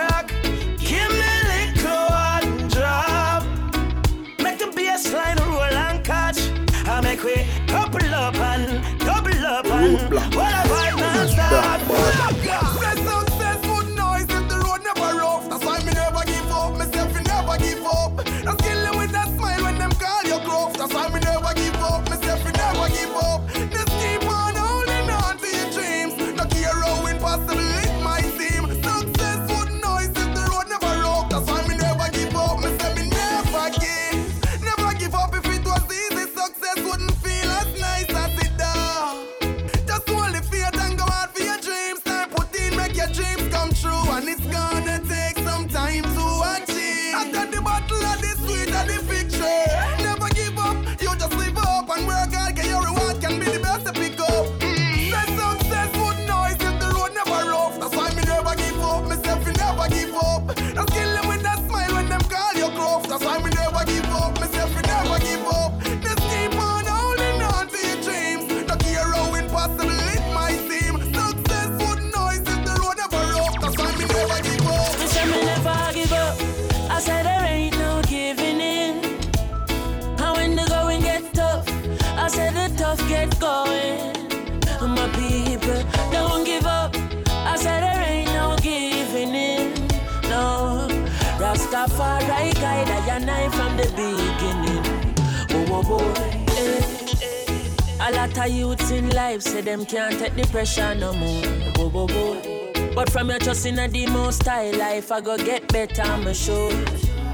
[103.56, 106.72] Trust in a the most style life, I go get better, I'm sure.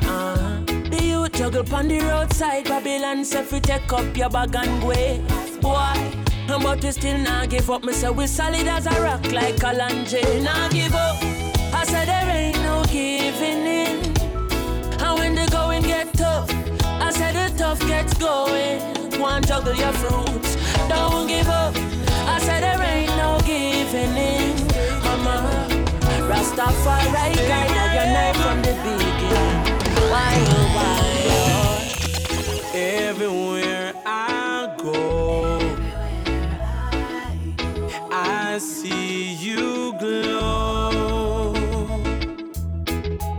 [0.04, 4.80] Uh, the youth juggle pon the roadside, Babylon say fi take up your bag and
[4.80, 4.92] go.
[5.60, 7.84] Boy, but we still not give up.
[7.84, 10.42] Me say we solid as a rock like Kalanje.
[10.42, 11.16] Not give up.
[11.74, 13.96] I said there ain't no giving in.
[15.02, 16.50] And when the going get tough,
[16.84, 18.80] I said the tough gets going.
[19.20, 20.56] One juggle your fruits,
[20.88, 21.74] don't give up.
[22.26, 24.71] I said there ain't no giving in.
[26.54, 29.58] Rastafari from the beginning.
[30.10, 31.00] Why oh why?
[32.74, 35.58] Everywhere I go,
[38.10, 41.54] I see you glow.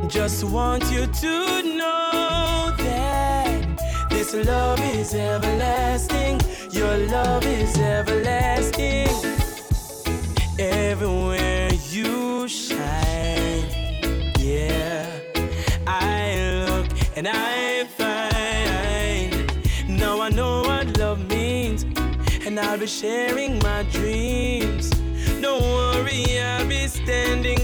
[0.07, 6.41] Just want you to know that this love is everlasting.
[6.71, 9.09] Your love is everlasting.
[10.57, 11.52] Everywhere
[22.83, 24.89] be sharing my dreams.
[25.39, 27.62] Don't worry, I'll be standing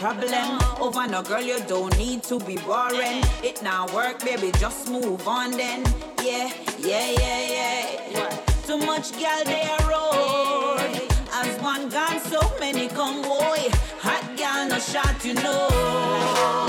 [0.00, 0.58] problem.
[0.80, 3.22] Over no girl, you don't need to be boring.
[3.44, 5.84] It now work, baby, just move on then.
[6.24, 8.36] Yeah, yeah, yeah, yeah.
[8.66, 10.80] Too much gal they a road.
[11.32, 13.60] As one gone, so many come boy.
[14.00, 15.68] Hot gal no shot, you know.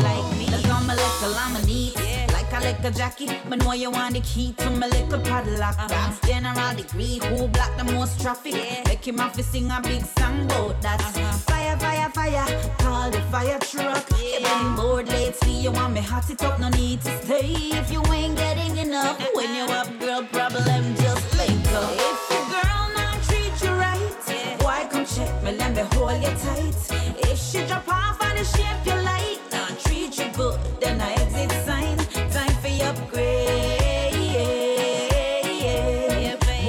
[0.03, 1.95] Like me, like I'm a little, I'm a neat.
[2.33, 5.77] Like I like a Jackie, but know you want the key to my little padlock.
[5.87, 8.55] That's general degree, who block the most traffic?
[8.87, 10.99] Make him have to sing a big song about that.
[11.01, 11.50] Fire,
[12.31, 14.05] fire, call the fire truck.
[14.19, 17.53] You been bored lately, you want me hot it up, no need to stay.
[17.79, 21.91] If you ain't getting enough, when you up, girl, problem just link up.
[21.91, 26.33] If your girl not treat you right, boy, come check me, let me hold you
[26.45, 26.75] tight.
[27.29, 31.13] If she drop off on the shape you like, not treat you good, then I
[31.13, 31.97] exit sign.
[32.31, 33.39] Time for your upgrade.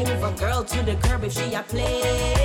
[0.09, 2.42] Move a girl to the curb if she a play.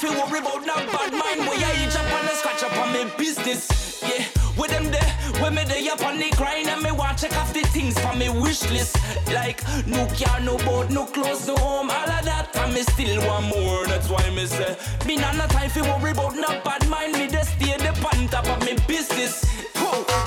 [0.00, 1.40] Fi worry about no bad mind.
[1.44, 4.02] Boy, I eat up on the scratch up on me business.
[4.02, 4.24] Yeah,
[4.56, 7.52] with them there, when me there up on the grind and me want check off
[7.52, 8.96] the things for me wish list.
[9.28, 12.48] Like no car, no boat, no clothes, no home, all of that.
[12.56, 13.86] And me still want more.
[13.86, 14.74] That's why me say
[15.06, 17.12] me not no time fi worry about no bad mind.
[17.12, 19.59] Me just stay the on top of me business.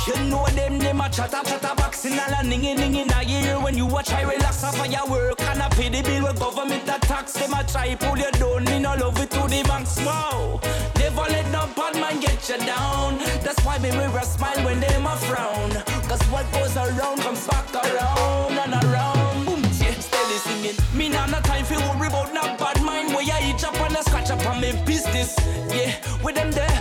[0.06, 3.60] You know them, them a chatter, chatter boxing all a ningy, ningy in a ear
[3.60, 6.40] when you watch I relax off of your work and I pay the bill with
[6.40, 7.34] government a tax.
[7.34, 9.98] Them a try pull you down, no love it to the banks.
[10.06, 10.60] Wow,
[10.98, 13.18] never let no bad man put you down.
[13.44, 15.72] That's why me a smile when them a frown.
[16.08, 19.46] Cause what goes around comes back around and around.
[19.46, 20.76] Boom, yeah, steady singing.
[20.94, 23.14] Me nah no time for worry about no bad mind.
[23.14, 25.36] Where I eat up and I scratch up on me business.
[25.70, 26.73] Yeah, with them there,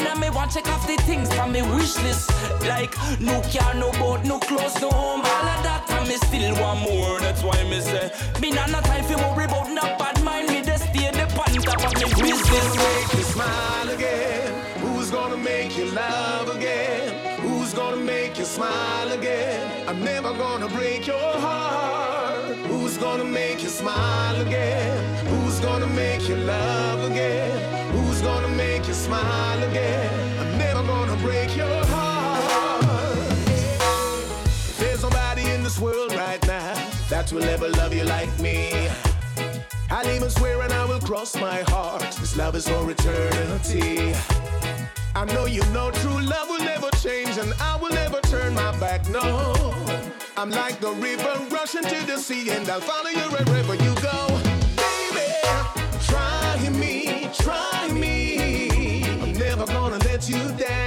[0.00, 2.30] grind and me want check off the things from me wish list.
[2.62, 5.84] Like no car, no boat, no clothes, no home, all of that.
[5.90, 7.18] And me still want more.
[7.20, 10.48] That's why me say, me nah no time for worry about no bad mind.
[10.48, 12.48] Me just stay the pan top of me business.
[12.48, 14.80] Who's gonna make you smile again?
[14.80, 17.40] Who's gonna make you love again?
[17.40, 19.88] Who's gonna make you smile again?
[19.88, 22.56] I'm never gonna break your heart.
[22.68, 25.26] Who's gonna make you smile again?
[25.26, 27.89] Who's gonna make you love again?
[29.10, 30.38] Smile again?
[30.38, 32.84] I'm never gonna break your heart.
[34.78, 36.74] There's nobody in this world right now
[37.08, 38.88] that will ever love you like me.
[39.90, 42.02] I'll even swear and I will cross my heart.
[42.20, 44.14] This love is for eternity.
[45.16, 48.70] I know you know true love will never change and I will never turn my
[48.78, 49.24] back, no.
[50.36, 54.18] I'm like the river rushing to the sea and I'll follow you wherever you go.
[54.80, 55.79] Baby,
[60.30, 60.79] you down.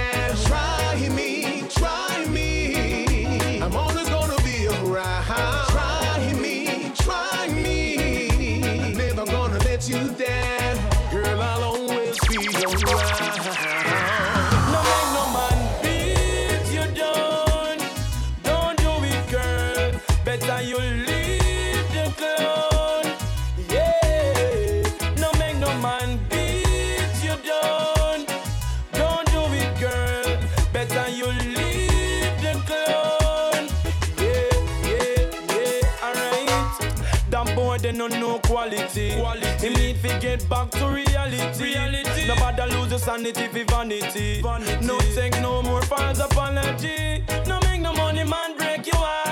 [38.08, 39.16] They no quality.
[39.16, 39.66] Quality.
[39.66, 41.62] Him need to get back to reality.
[41.62, 42.26] Reality.
[42.28, 44.42] Nobody lose your sanity for vanity.
[44.42, 44.86] vanity.
[44.86, 47.24] No take no more false apology.
[47.46, 49.23] No make no money man break your heart.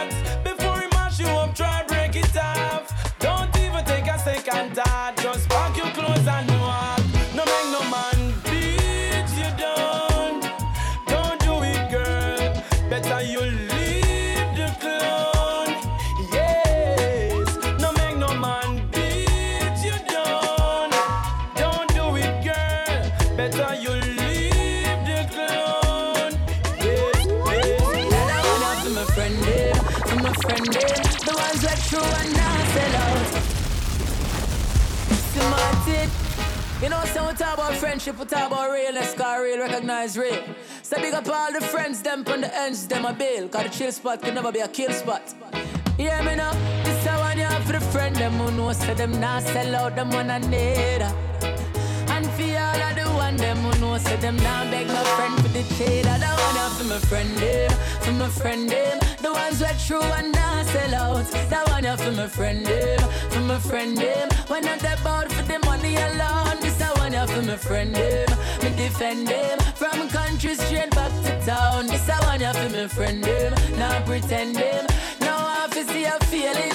[36.83, 40.43] You know, so we talk about friendship, we talk about realness, cause real recognize real.
[40.83, 43.69] So big up all the friends, them on the ends, them a bail, cause the
[43.69, 45.33] chill spot can never be a kill spot.
[45.97, 46.51] Yeah, me know,
[46.83, 49.95] this a one you for the friend, them who know, say them not sell out,
[49.95, 51.03] them one I need.
[52.11, 55.35] And for all of the one, them who know, say them not beg my friend
[55.41, 56.07] for the trade.
[56.07, 57.71] I don't want for my friend, them,
[58.01, 59.02] for my friend, them.
[59.23, 61.27] The ones that true and not sell out.
[61.49, 62.99] That one you for my friend, him,
[63.31, 64.29] for my friend, them.
[64.49, 68.27] When not about for the money alone, this I want you for my friend, him,
[68.63, 69.59] Me defend him.
[69.77, 71.87] from country straight back to town.
[71.87, 74.87] This I want you for my friend, him, Not pretend him.
[75.21, 76.73] No, I feel see a feeling.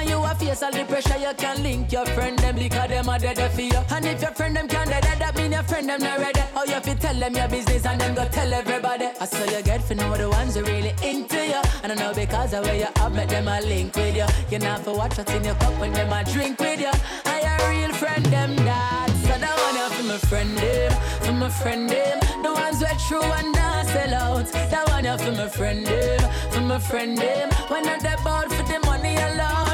[0.00, 1.18] And you a face all the pressure.
[1.18, 3.80] You can link your friend them because them a dead for you.
[3.90, 6.40] And if your friend them can't dead, that mean your friend them not ready.
[6.54, 9.08] How you fi tell them your business and then go tell everybody.
[9.20, 11.60] I saw you get for know the ones who really into you.
[11.82, 14.26] And I know because of where you have, make them a link with you.
[14.50, 16.92] You not for watch what's in your cup when them a drink with you.
[17.26, 19.10] I a real friend them that.
[19.22, 22.20] So that one you for my friend them, for my friend them.
[22.42, 24.46] The ones who true and not sell out.
[24.46, 26.20] That one you for my friend them,
[26.50, 27.50] for my friend them.
[27.68, 29.69] When not about for the money alone.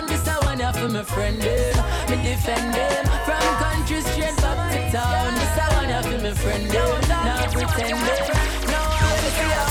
[0.87, 1.75] For my friend them.
[2.09, 5.35] Me defend them from country straight back to town.
[5.35, 6.71] This a one you for my friend eh?
[6.71, 7.01] them.
[7.27, 8.23] Not pretend them.
[8.71, 9.67] No, I see you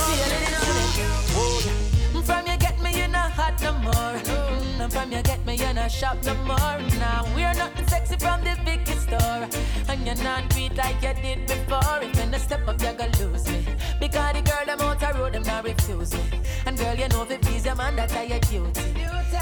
[2.12, 2.24] feeling.
[2.26, 4.20] From you get me, you're not hot no more.
[4.28, 6.80] Mm, From you get me, you're not shop no more.
[7.00, 9.48] Now we're not sexy from the big store,
[9.88, 12.00] and you're not tweet like you did before.
[12.02, 13.75] If you step up, you're gonna lose me.
[14.16, 16.40] Because the girl them out the road, them not refuse me.
[16.66, 18.82] And girl, you know if please your man, that's your duty.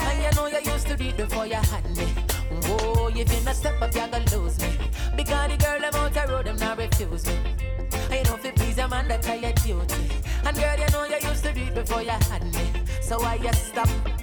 [0.02, 2.06] And you know you used to it before you had me.
[2.66, 4.76] Whoa, if you not step up, you gonna lose me.
[5.16, 7.38] Because the girl them out the road, them not refuse me.
[8.10, 10.10] And you know if please your man, that's your duty.
[10.44, 12.72] And girl, you know you used to it before you had me.
[13.00, 14.23] So why you stop?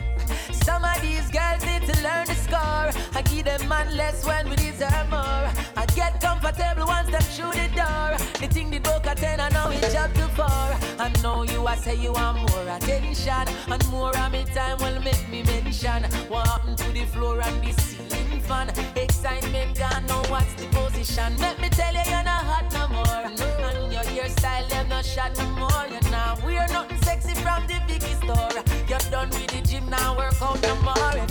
[0.71, 2.91] Some of these girls need to learn to score.
[3.19, 5.47] I give them man less when we deserve more.
[5.83, 8.11] I get comfortable once they shoot the door.
[8.41, 10.71] The thing the book at ten, I know it's up to four.
[11.05, 13.45] I know you, I say you want more attention.
[13.67, 16.05] And more of me time will make me mention.
[16.29, 18.69] What happened to the floor and the ceiling fan?
[18.95, 21.37] Excitement, God know what's the position.
[21.39, 23.25] Let me tell you, you're not hot no more.
[23.27, 25.87] And your hairstyle, them not shot no more.
[25.91, 28.70] You're not wear nothing sexy from the biggest store.
[28.91, 31.30] You're done with the gym now, work out no more.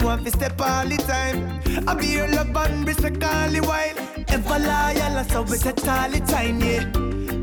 [0.00, 1.60] Want to step all the time.
[1.88, 3.96] I be your love and respect all the while.
[4.28, 6.84] Ever loyal, and so we set all the time, yeah.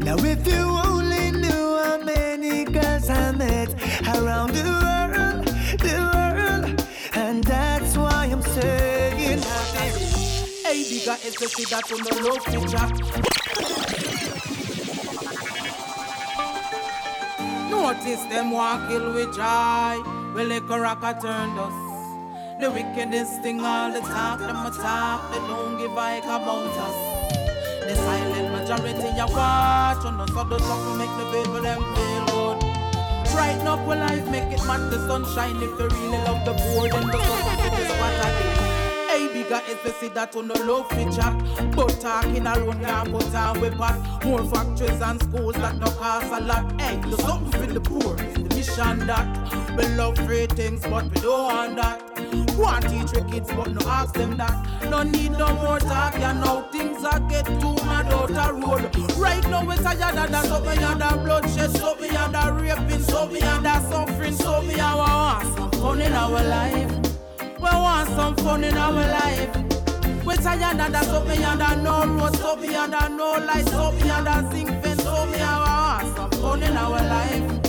[0.04, 3.74] Now if you only knew how many girls I met
[4.16, 5.46] around the world,
[5.80, 9.42] the world, and that's why I'm saying.
[10.64, 12.90] Hey, bigger to see that on the love picture.
[17.70, 18.52] Notice them
[18.88, 20.02] kill with joy.
[20.34, 21.83] Well, like a rocker turned us.
[22.64, 26.72] The wickedest thing all the talk, them a talk, they don't give a heck about
[26.80, 26.96] us.
[27.84, 32.26] The silent majority you watch on us, so the something make the people them feel
[32.32, 32.60] good.
[33.34, 35.58] Brighten up with life, make it match the sunshine.
[35.58, 38.48] If you really love the poor, then the sun this what I do.
[39.12, 41.76] Hey, bigger is to see that on the love fi chat.
[41.76, 44.24] But talking around can't put on we pot.
[44.24, 46.80] More factories and schools that no cost a lot.
[46.80, 48.16] Hey, do something for the poor.
[48.16, 52.13] The mission that we love free things, but we don't want that.
[52.58, 54.90] Want teach we kids, but no ask them that.
[54.90, 59.18] No need no more talk, ya know things are get too mad out the road.
[59.18, 63.28] Right now we tired of that, so me under bloodshed, so me under raping, so
[63.28, 66.92] me under suffering, so me I want some fun in our life.
[67.40, 69.56] We want some fun in our life.
[70.26, 73.92] We tired of that, so me under no road, so me under no light, so
[73.92, 77.63] me under zinc fence, so me I want some fun in our life.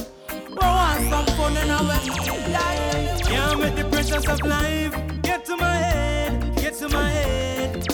[0.54, 3.22] We want some fun in our life.
[3.26, 7.86] Can't make the pressures of life get to my head, get to my head.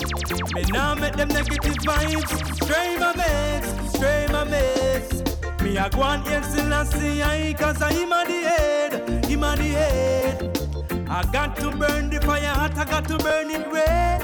[0.53, 5.63] Me now make them negative vibes stray my meds, stray my meds.
[5.63, 9.25] Me a go on here still and see I cause I him a the head,
[9.25, 11.07] him a the head.
[11.09, 14.21] I got to burn the fire hot, I got to burn it red.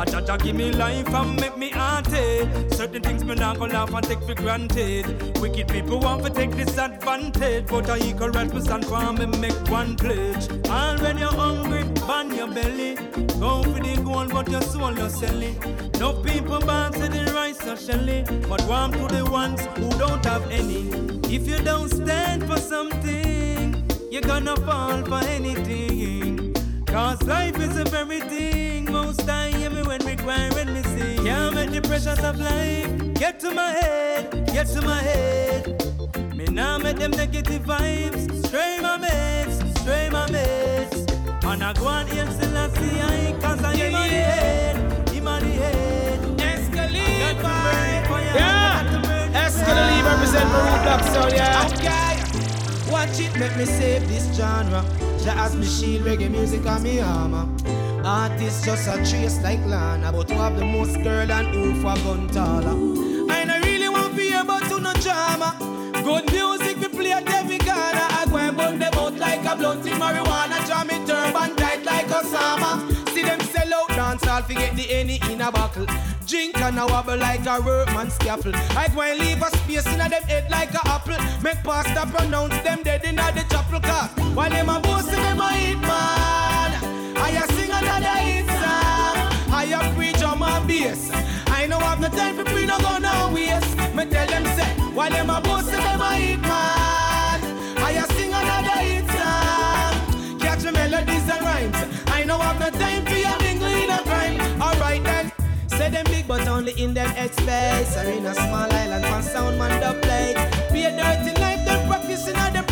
[0.00, 2.72] A Jah Jah give me life and make me haunted.
[2.72, 5.04] Certain things me not gonna laugh and take for granted.
[5.38, 9.96] Wicked people want to take disadvantage, but I equal right percent for me make one
[9.96, 10.48] pledge.
[10.70, 12.94] And when you're hungry, ban your belly.
[13.38, 15.56] Go for the gold, but your soul you're selling.
[15.98, 20.24] No people bounce to the rice or shelly, but warm to the ones who don't
[20.24, 20.88] have any.
[21.28, 26.54] If you don't stand for something, you're gonna fall for anything.
[26.86, 28.90] Cause life is a very thing.
[28.90, 29.39] Most me
[29.90, 31.24] when when we sing.
[31.24, 35.66] Can't make the pressures of life get to my head, get to my head.
[36.36, 38.46] Me now make them negative vibes.
[38.46, 41.00] Stray my mates, stray my mates.
[41.44, 45.08] And I go on here till I see I cause I am on the head,
[45.08, 46.40] him on the head.
[46.40, 47.42] Escalade,
[48.34, 51.66] Yeah, Escalade represent Root Black Soul, yeah.
[51.66, 52.92] Okay.
[52.92, 54.84] Watch it, make me save this genre.
[55.24, 57.48] Jah as me shield, reggae music on me armor.
[58.04, 61.94] Artists just a trace like Lana, but who have the most girl and who for
[62.02, 62.76] gun taller.
[63.30, 65.54] I no really want to hear to no drama.
[66.02, 68.08] Good music we play at every corner.
[68.18, 70.66] I go and burn them out like a blunt in marijuana.
[70.66, 72.90] Draw me turban tight like Osama.
[73.10, 75.86] See them sell out dance all forget the any in a buckle.
[76.26, 78.54] Drink and a wobble like a workman scaffold.
[78.54, 81.18] I go and leave a space in a them head like a apple.
[81.42, 84.08] Make pastor pronounce them dead in a the chapel car.
[84.34, 86.59] While them a boast them a hit man.
[87.22, 89.16] I sing another hit song.
[89.52, 91.10] I preach drum and bass.
[91.46, 93.76] I know have no time for free no go no waste.
[93.94, 97.40] Me tell them say while them a boast them a hit man.
[97.78, 100.38] I sing another hit song.
[100.40, 101.98] Catch the melodies and rhymes.
[102.06, 104.62] I know have no time for your mingle in a crime.
[104.62, 105.32] Alright then.
[105.68, 109.22] Say them big but only in them head space Or in a small island one
[109.22, 110.34] sound man dub play
[110.72, 112.66] Be a dirty life them practicing on them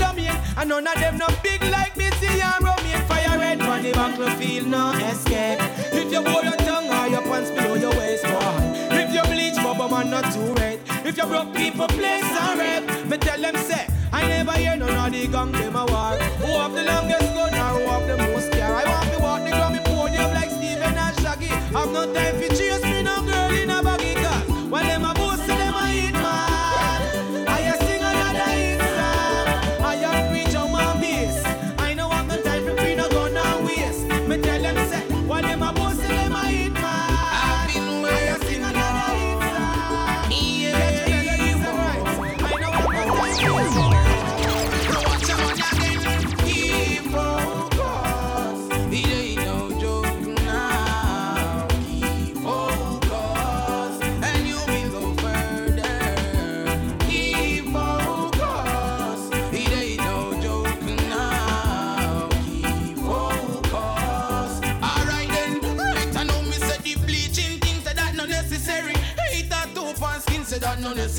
[0.58, 4.66] And none of them no big like Missy and Romaine Fire red on the battlefield
[4.66, 5.60] no escape.
[5.92, 8.58] If you hold your tongue or your pants below your waist boy
[8.90, 10.80] If you bleach bubble man not too red.
[11.06, 14.90] If you broke people place and rap Me tell them say I never hear none
[14.90, 16.18] of the gang them a war.
[16.42, 18.74] Who have the longest gun or who have the most care?
[18.74, 21.50] I want to walk the Grammy podium like Steven and Shaggy.
[21.52, 22.57] I've no time for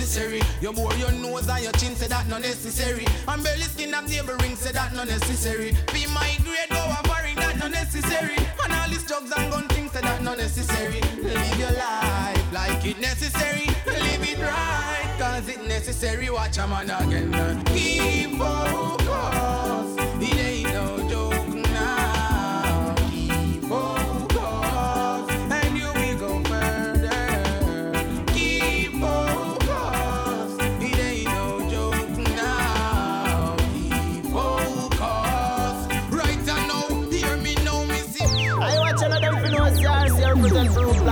[0.09, 0.41] necessary.
[0.61, 3.05] Your bore your nose and your chin say that no necessary.
[3.27, 5.75] And belly skin and neighbor ring say that no necessary.
[5.93, 8.35] Be my grade go a foreign that no necessary.
[8.63, 11.01] And all these drugs and gun things say that no necessary.
[11.21, 13.67] Live your life like it necessary.
[13.85, 16.29] Live it right cause it necessary.
[16.29, 17.63] Watch a man again.
[17.65, 19.99] Keep focused.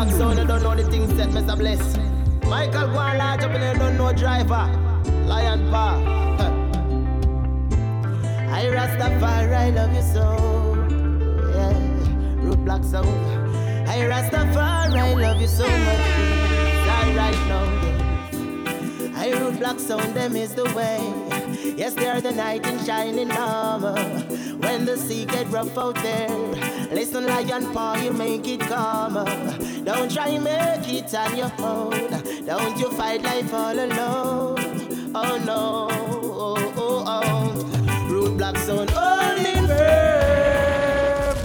[0.07, 0.39] Black sound.
[0.39, 1.57] I don't know the things that Mr.
[1.57, 1.97] Bless.
[2.47, 4.69] Michael go and large up and I don't know driver.
[5.25, 5.67] Lion.
[5.67, 5.97] Huh.
[8.49, 10.25] I Rastafari I love you so.
[11.53, 12.41] Yeah.
[12.41, 13.07] Root black sound.
[13.87, 16.07] I Rastafari I love you so much.
[16.89, 17.65] I right now.
[17.83, 19.11] yeah.
[19.15, 20.99] I root black sound, them is the way.
[21.75, 23.99] Yes, they are the knight in shining armor.
[24.59, 26.29] When the sea get rough out there,
[26.91, 29.25] listen, lion paw, you make it calmer.
[29.83, 32.09] Don't try make it on your own.
[32.45, 34.57] Don't you fight life all alone.
[35.15, 38.07] Oh no, oh, oh, oh.
[38.09, 41.37] Root black sound, only firm.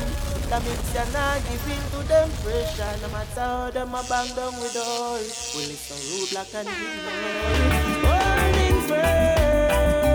[0.50, 2.94] That means you're not giving to them pressure.
[3.00, 5.18] No matter how them a bang down with all.
[5.56, 6.68] We listen root black and
[8.04, 10.12] Holding firm.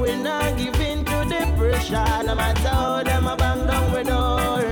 [0.00, 2.22] We're not giving to the pressure.
[2.26, 3.36] No matter how them a
[3.66, 4.62] down with all.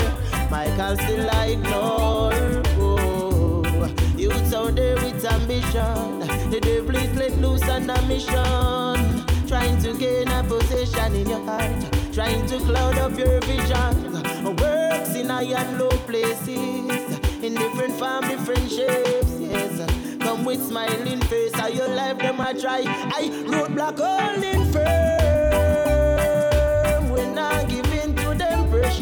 [0.51, 2.63] Michael still I ignore.
[2.79, 6.21] Oh, youths out there with ambition.
[6.51, 9.47] The devil is let loose on a mission.
[9.49, 11.85] Trying to gain a position in your heart.
[12.13, 14.57] Trying to cloud up your vision.
[14.57, 17.19] Works in high and low places.
[17.43, 19.33] in different form, different shapes.
[19.41, 21.55] Yes, come with smiling face.
[21.55, 22.83] How your life them I try.
[22.87, 25.12] I roadblock holding firm.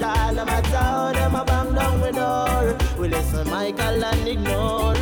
[0.01, 0.33] Pressure.
[0.35, 2.77] No matter how them a bang down with door.
[2.99, 4.95] We listen Michael and ignore.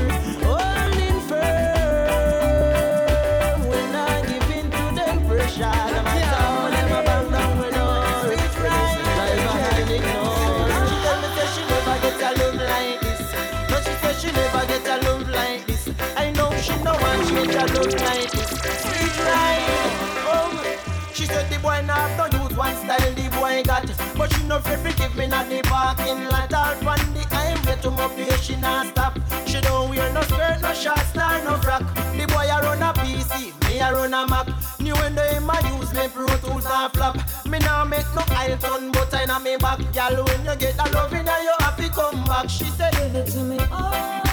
[0.44, 2.48] Holding firm.
[3.68, 5.60] We not giving to them pressure.
[5.94, 8.28] No matter how them a bang down with door.
[8.28, 10.68] We listen Michael and ignore.
[10.88, 13.22] She tell me she never get a love like this.
[13.70, 15.84] No, she she never get a love like this.
[16.16, 18.50] I know she no want change a love like this.
[18.82, 19.64] Sweet right.
[20.30, 20.54] Oh, um,
[21.14, 23.86] she said the boy not no use one style the boy got,
[24.30, 26.52] she no to give me not the parking lot.
[26.52, 29.18] All on the highway to my place she not stop.
[29.46, 31.82] She don't wear no skirt, no shorts, nor no frock.
[32.16, 34.48] The boy a run a PC, me a run a Mac.
[34.80, 37.16] New window in my use me Pro Tools and flop.
[37.46, 39.78] Me now make no aisle turn, but I na me back.
[39.92, 42.48] Girl, when you get a loving, you to come back.
[42.48, 44.28] She said, give it to me all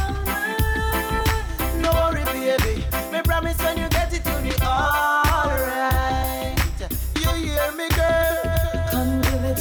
[1.85, 2.83] no worry, baby.
[3.11, 6.57] Me promise when you get it, you'll be alright.
[7.21, 8.24] You hear me, girl?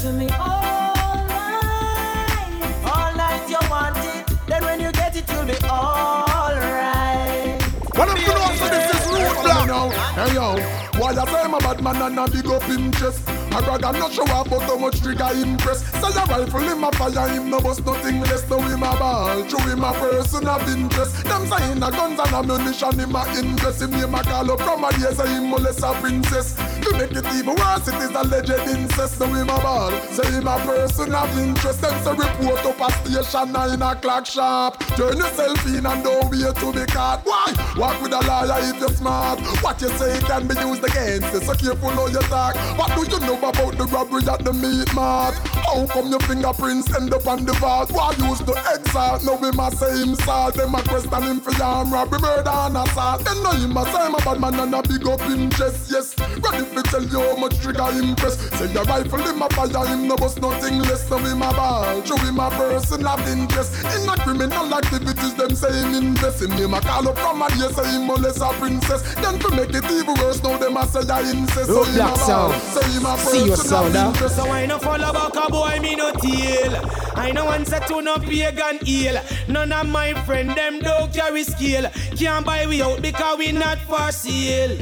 [0.04, 2.84] Come give it to me all night.
[2.84, 7.62] All night you want it, then when you get it, you'll be alright.
[7.96, 9.66] What if you know so this is rude black?
[9.66, 10.56] Now, hey yo,
[11.00, 13.22] why I say my bad man and I big up him chest?
[13.54, 15.84] I brother not show up but how much trigger impress.
[15.84, 18.50] Say a rifle in my fire, him no bust nothing less.
[18.50, 21.24] No him a ball, show him a person of interest.
[21.24, 23.80] Them saying a guns and ammunition him a invest.
[23.80, 26.56] Him name a call up from a day say him molest a princess.
[26.84, 29.18] To make it even worse, it is alleged incest.
[29.18, 31.80] No him a ball, say him a person of interest.
[31.80, 34.78] Them say report up a station nine o'clock sharp.
[34.96, 37.22] Turn yourself in and don't wait to be caught.
[37.24, 37.54] Why?
[37.78, 39.40] Walk with a liar if you're smart.
[39.62, 41.40] What you say can be used against you.
[41.40, 42.54] So careful how you talk.
[42.76, 45.34] What do you know about the robbery at the meat mart?
[45.64, 47.92] How come your fingerprints end up on the vault?
[47.92, 49.24] Why use the exalt?
[49.24, 50.54] Now we must say him salt.
[50.54, 53.24] Them a question him for arm robbery, murder and assault.
[53.24, 55.90] Then know him a say him a bad man and a big up him chest.
[55.90, 58.38] Yes, ready to tell you how much trigger impress.
[58.58, 61.08] Say your rifle him a fire him no bust nothing less.
[61.10, 62.02] Now him a ball.
[62.04, 63.72] Show him a person of interest.
[63.96, 66.42] In a criminal activities, them say him invest.
[66.42, 69.02] Him name a call up from a day say him molest a princess.
[69.16, 71.66] Then to make it even worse, now them a say a incest.
[71.66, 72.52] So him a Roadblock ball.
[72.52, 72.62] sound.
[72.62, 74.08] Say him a See your person sound, of huh?
[74.08, 74.36] interest.
[74.36, 76.90] So I no follow back a boy, me no tail.
[77.16, 79.20] I no answer to no pagan eel.
[79.48, 81.88] None of my friend them don't carry scale.
[82.16, 84.76] Can't buy we out because we not for sale.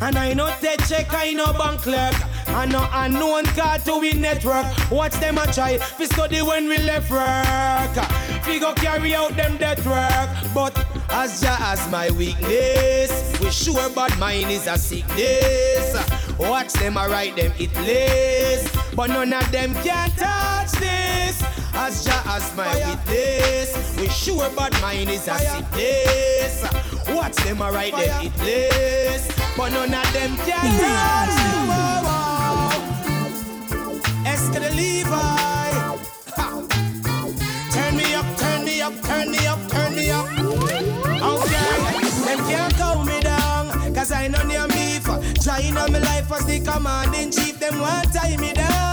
[0.00, 2.14] And I know take check, I no bank clerk.
[2.48, 4.66] I no unknown card to we network.
[4.90, 8.46] Watch them a try, we study when we left work.
[8.46, 10.52] We go carry out them death work.
[10.54, 10.76] But
[11.10, 15.96] as ja as my weakness, we sure bad mind is a sickness.
[16.38, 21.42] Watch them a write them it list, but none of them can touch this.
[21.74, 26.62] As ja as my witness, we sure bad mind is a sickness.
[27.08, 31.36] Watch them a write them it list, but none of them can this.
[31.68, 32.70] Wow, wow.
[34.24, 35.70] Eska the Levi.
[37.72, 40.28] Turn me up, turn me up, turn me up, turn me up.
[41.22, 41.80] Okay,
[42.26, 45.04] them can't calm me down, cause I know near beef.
[45.42, 48.91] Trying on my life as the commanding chief, them want tie me down.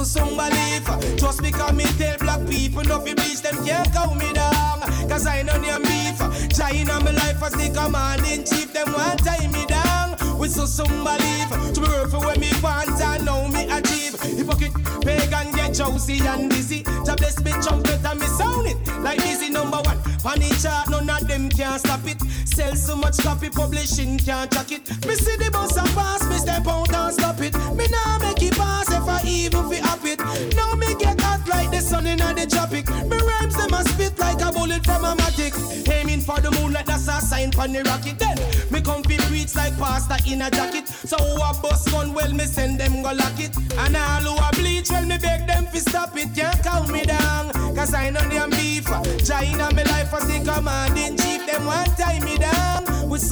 [0.00, 0.86] So some belief,
[1.18, 5.26] just because me tell black people no fi bleach, them can't calm me down, cause
[5.26, 6.16] I know near beef.
[6.56, 10.19] Trying on my life as the commanding chief, them want tie me down.
[10.50, 14.20] So some belief, to worth for when me want and now me achieve.
[14.20, 16.82] Hypocrite, pagan get jousy and dizzy.
[17.06, 19.98] Job bless me trumpet and me sound it like busy number one.
[20.24, 22.20] On each chart, none of them can stop it.
[22.44, 24.88] Sell so much copy, publishing can't track it.
[25.06, 27.54] Me see the bus a pass, me step out and stop it.
[27.76, 30.18] Me nah make it pass if I even fi up it.
[30.56, 31.19] Now me get
[31.60, 32.88] like the sun in the tropic.
[33.10, 35.54] Me rhymes them a spit like a bullet from a matic.
[35.88, 38.18] Aiming for the moon like that's a sign for the rocket.
[38.18, 38.36] Then
[38.70, 40.88] me come fi preach like pastor in a jacket.
[40.88, 43.54] So who a bust gun, well me send them go lock it.
[43.82, 46.34] And all who a bleach, well me beg them fi stop it.
[46.34, 48.86] Can't calm me down, cause I know them beef.
[49.26, 51.46] China me life as the commanding chief.
[51.46, 52.59] Them want tie me down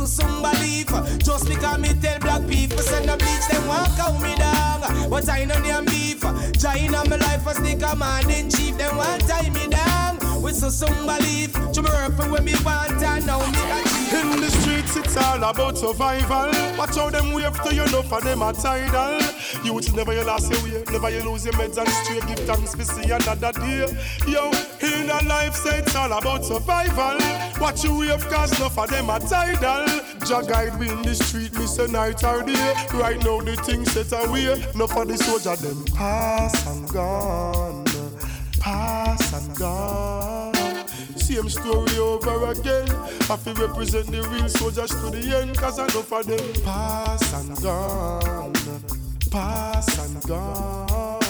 [0.09, 0.89] some belief.
[1.19, 4.81] Just because me tell black people send the bleach, them want calm me down.
[5.11, 6.25] But I know them beef.
[6.95, 8.77] on my life as the commanding chief.
[8.79, 11.53] Them want tie me down with so some belief.
[11.73, 14.15] To me work for when me want and now me achieve.
[14.15, 16.51] In the it's all about survival.
[16.77, 19.21] Watch how them wave to you, enough for them are tidal.
[19.65, 22.27] Youth never you lost your way, never you lose your meds and straight.
[22.27, 23.87] Give thanks for see another day.
[24.27, 24.51] Yo,
[24.81, 27.19] in a life, say it's all about survival.
[27.61, 29.87] Watch you wave, cause enough of them are tidal.
[30.27, 32.75] Jah guide we in the street, miss a night or day.
[32.95, 34.53] Right now, the things set away.
[34.75, 37.85] Enough of the soldier, them pass and gone.
[38.61, 40.48] Pass and gone.
[41.29, 42.89] Same story over again.
[43.29, 47.55] I feel represent the real soldiers to the end, cause enough of them pass and
[47.63, 48.55] gone.
[49.31, 51.21] Pass and gone.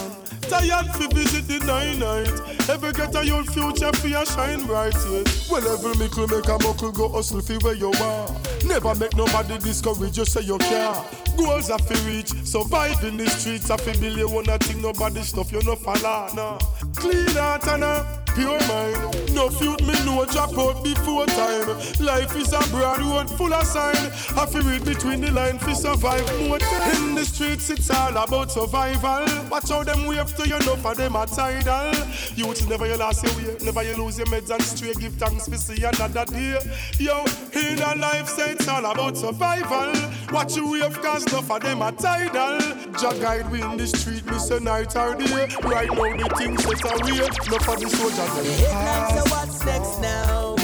[0.47, 2.31] Tired fi visit the nine night.
[2.69, 5.23] Ever get a your future fi a shine bright yeah.
[5.51, 8.31] Well every mickle make a muckle go hustle fi where you are.
[8.65, 10.95] Never make nobody discourage you say you care.
[11.35, 13.69] Goals are fi reach, survive in the streets.
[13.69, 16.33] I fi build you one thing nobody stuff you no follow.
[16.33, 16.57] Nah.
[16.95, 19.35] Clean heart and a pure mind.
[19.35, 21.67] No youth me no drop out before time.
[21.99, 23.95] Life is a broad road full of sign.
[24.37, 27.09] I fi read between the line fi survive more time.
[27.09, 29.25] In the streets it's all about survival.
[29.49, 31.93] Watch how them wave to you, know for them a tidal.
[32.35, 34.99] Youth never you last your way, never you lose your meds and straight.
[34.99, 36.57] Give thanks for see another day.
[36.97, 39.91] Yo, in a life say it's all about survival.
[40.31, 42.59] Watch you wave cause no for them a tidal.
[42.99, 45.47] Jah guide we in the street, miss a night or day.
[45.63, 48.59] Right now the things set away, no for the soldiers.
[48.59, 49.17] Headlines pass.
[49.17, 50.55] are what's next now.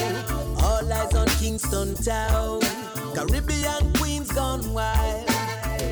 [0.63, 2.61] All eyes on Kingston Town.
[3.15, 5.29] Caribbean queens gone wild.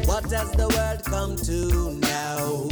[0.06, 2.70] What has the world come to now?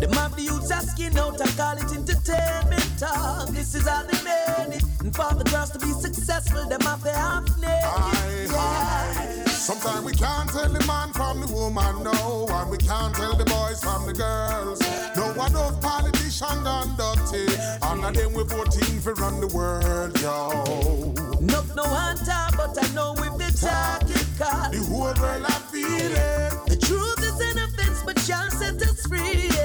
[0.00, 3.48] Them have the youths asking out and call it entertainment talk.
[3.48, 4.84] This is how they made it.
[5.00, 8.50] And for the girls to be successful, them have to half naked.
[8.52, 9.44] Yeah.
[9.46, 13.44] Sometimes we can't tell the man from the woman, no, and we can't tell the
[13.44, 14.80] boys from the girls.
[15.16, 17.52] No one of politician gone dirty,
[17.82, 21.12] and of them we voting for run the world, yo.
[21.40, 21.84] No, no
[22.24, 24.72] talk, but I know if they talk, it cut.
[24.72, 26.66] The whole world I feel it.
[26.66, 29.57] The truth is an offense, but shall set us free.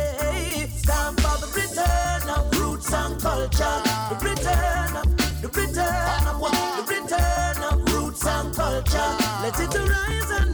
[0.85, 3.79] Time for the return of roots and culture.
[4.09, 6.51] The return of, the return of what?
[6.77, 9.15] The return of roots and culture.
[9.41, 10.52] Let it arise and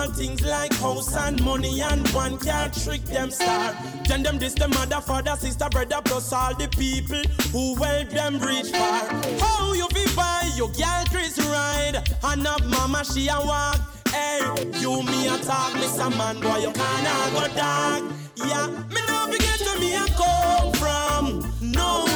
[0.00, 3.74] small things like house and money and one can't trick them star.
[4.08, 7.22] Then them this the mother, father, sister, brother, plus all the people
[7.52, 9.04] who help them reach far.
[9.40, 13.80] How you be buy your girl Chris ride and have mama she a walk.
[14.08, 14.40] Hey,
[14.80, 16.10] you me a talk, Mr.
[16.16, 18.04] Man, boy you can't go dark.
[18.36, 21.52] Yeah, me not forget where me a come from.
[21.60, 22.09] No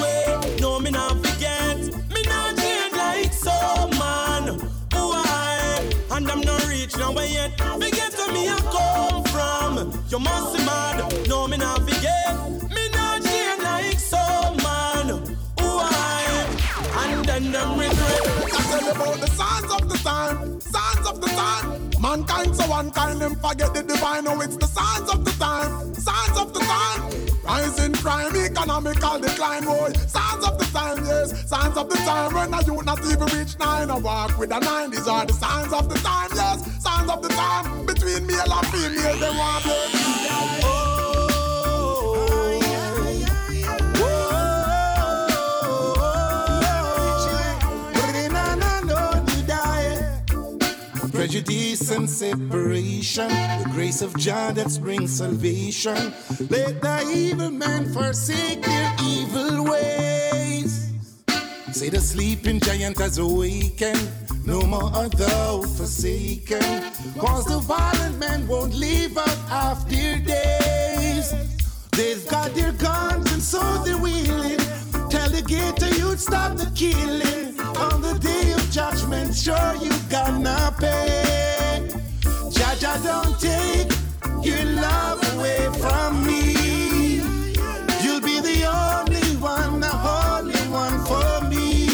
[10.15, 11.27] You must be mad.
[11.27, 12.37] No, me not forget.
[12.71, 15.09] Me not change like some man
[15.59, 16.47] who I
[17.01, 18.23] and then them regret.
[18.55, 21.91] I tell you about the signs of the time, signs of the time.
[22.01, 24.29] Mankind so unkind, them forget the divine.
[24.29, 27.14] Oh, it's the signs of the time, signs of the time.
[27.45, 29.93] Rising crime, economical decline, boy.
[30.07, 32.33] Signs of the time, yes, signs of the time.
[32.33, 34.91] When a youth not even reach nine, I walk with a nine.
[34.91, 37.85] These are the signs of the time, yes, signs of the time.
[37.85, 40.84] Between male and female, they want blood.
[51.25, 56.13] Prejudice and separation, the grace of Jah that brings salvation.
[56.51, 60.93] Let the evil man forsake their evil ways.
[61.73, 64.07] Say the sleeping giant has awakened,
[64.45, 66.61] no more are thou forsaken.
[67.19, 71.33] Cause the violent man won't live out half their days.
[71.93, 74.64] They've got their guns and so they're wheeling.
[75.25, 77.59] Tell the gator you'd stop the killing.
[77.79, 81.89] On the day of judgment, sure you gonna pay.
[82.51, 83.91] Jah Jah, don't take
[84.45, 87.23] your love away from me.
[88.03, 91.89] You'll be the only one, the only one for me.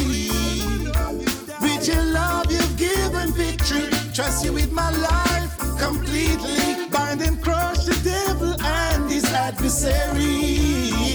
[1.62, 3.90] With your love, you've given victory.
[4.12, 6.88] Trust you with my life completely.
[6.90, 11.09] Bind and crush the devil and his adversaries.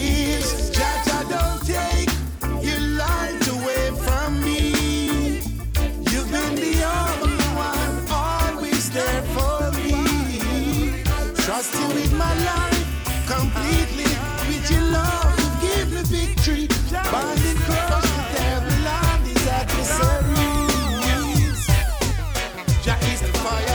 [23.15, 23.74] Is the fire.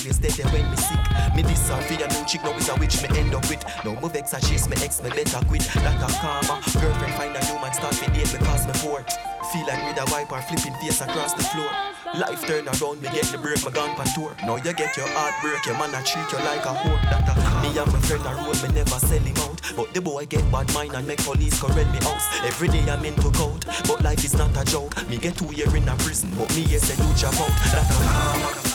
[0.00, 1.00] always dead there when me sick.
[1.36, 3.62] Me this and no chick, no is a witch me end up with.
[3.84, 5.62] No move ex, I chase me ex, me better quit.
[5.84, 6.60] That a karma.
[6.80, 9.04] Girlfriend find a new man, start me date, me cause me poor.
[9.52, 11.70] Feel like me a wiper flipping face across the floor.
[12.16, 14.32] Life turn around, me get the break, my gun tour.
[14.42, 17.00] Now you get your heart break, your man I treat you like a whore.
[17.10, 19.60] That a me and my friend I roll, me never sell him out.
[19.76, 22.26] But the boy get bad mind and make police correct me house.
[22.44, 24.94] Every day I'm in to court, but life is not a joke.
[25.08, 27.52] Me get two year in a prison, but me yes they do jump out.
[27.70, 28.69] That a karma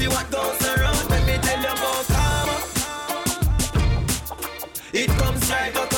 [0.00, 1.10] see what goes around.
[1.10, 2.56] Let me tell you about karma.
[4.92, 5.89] It comes right up.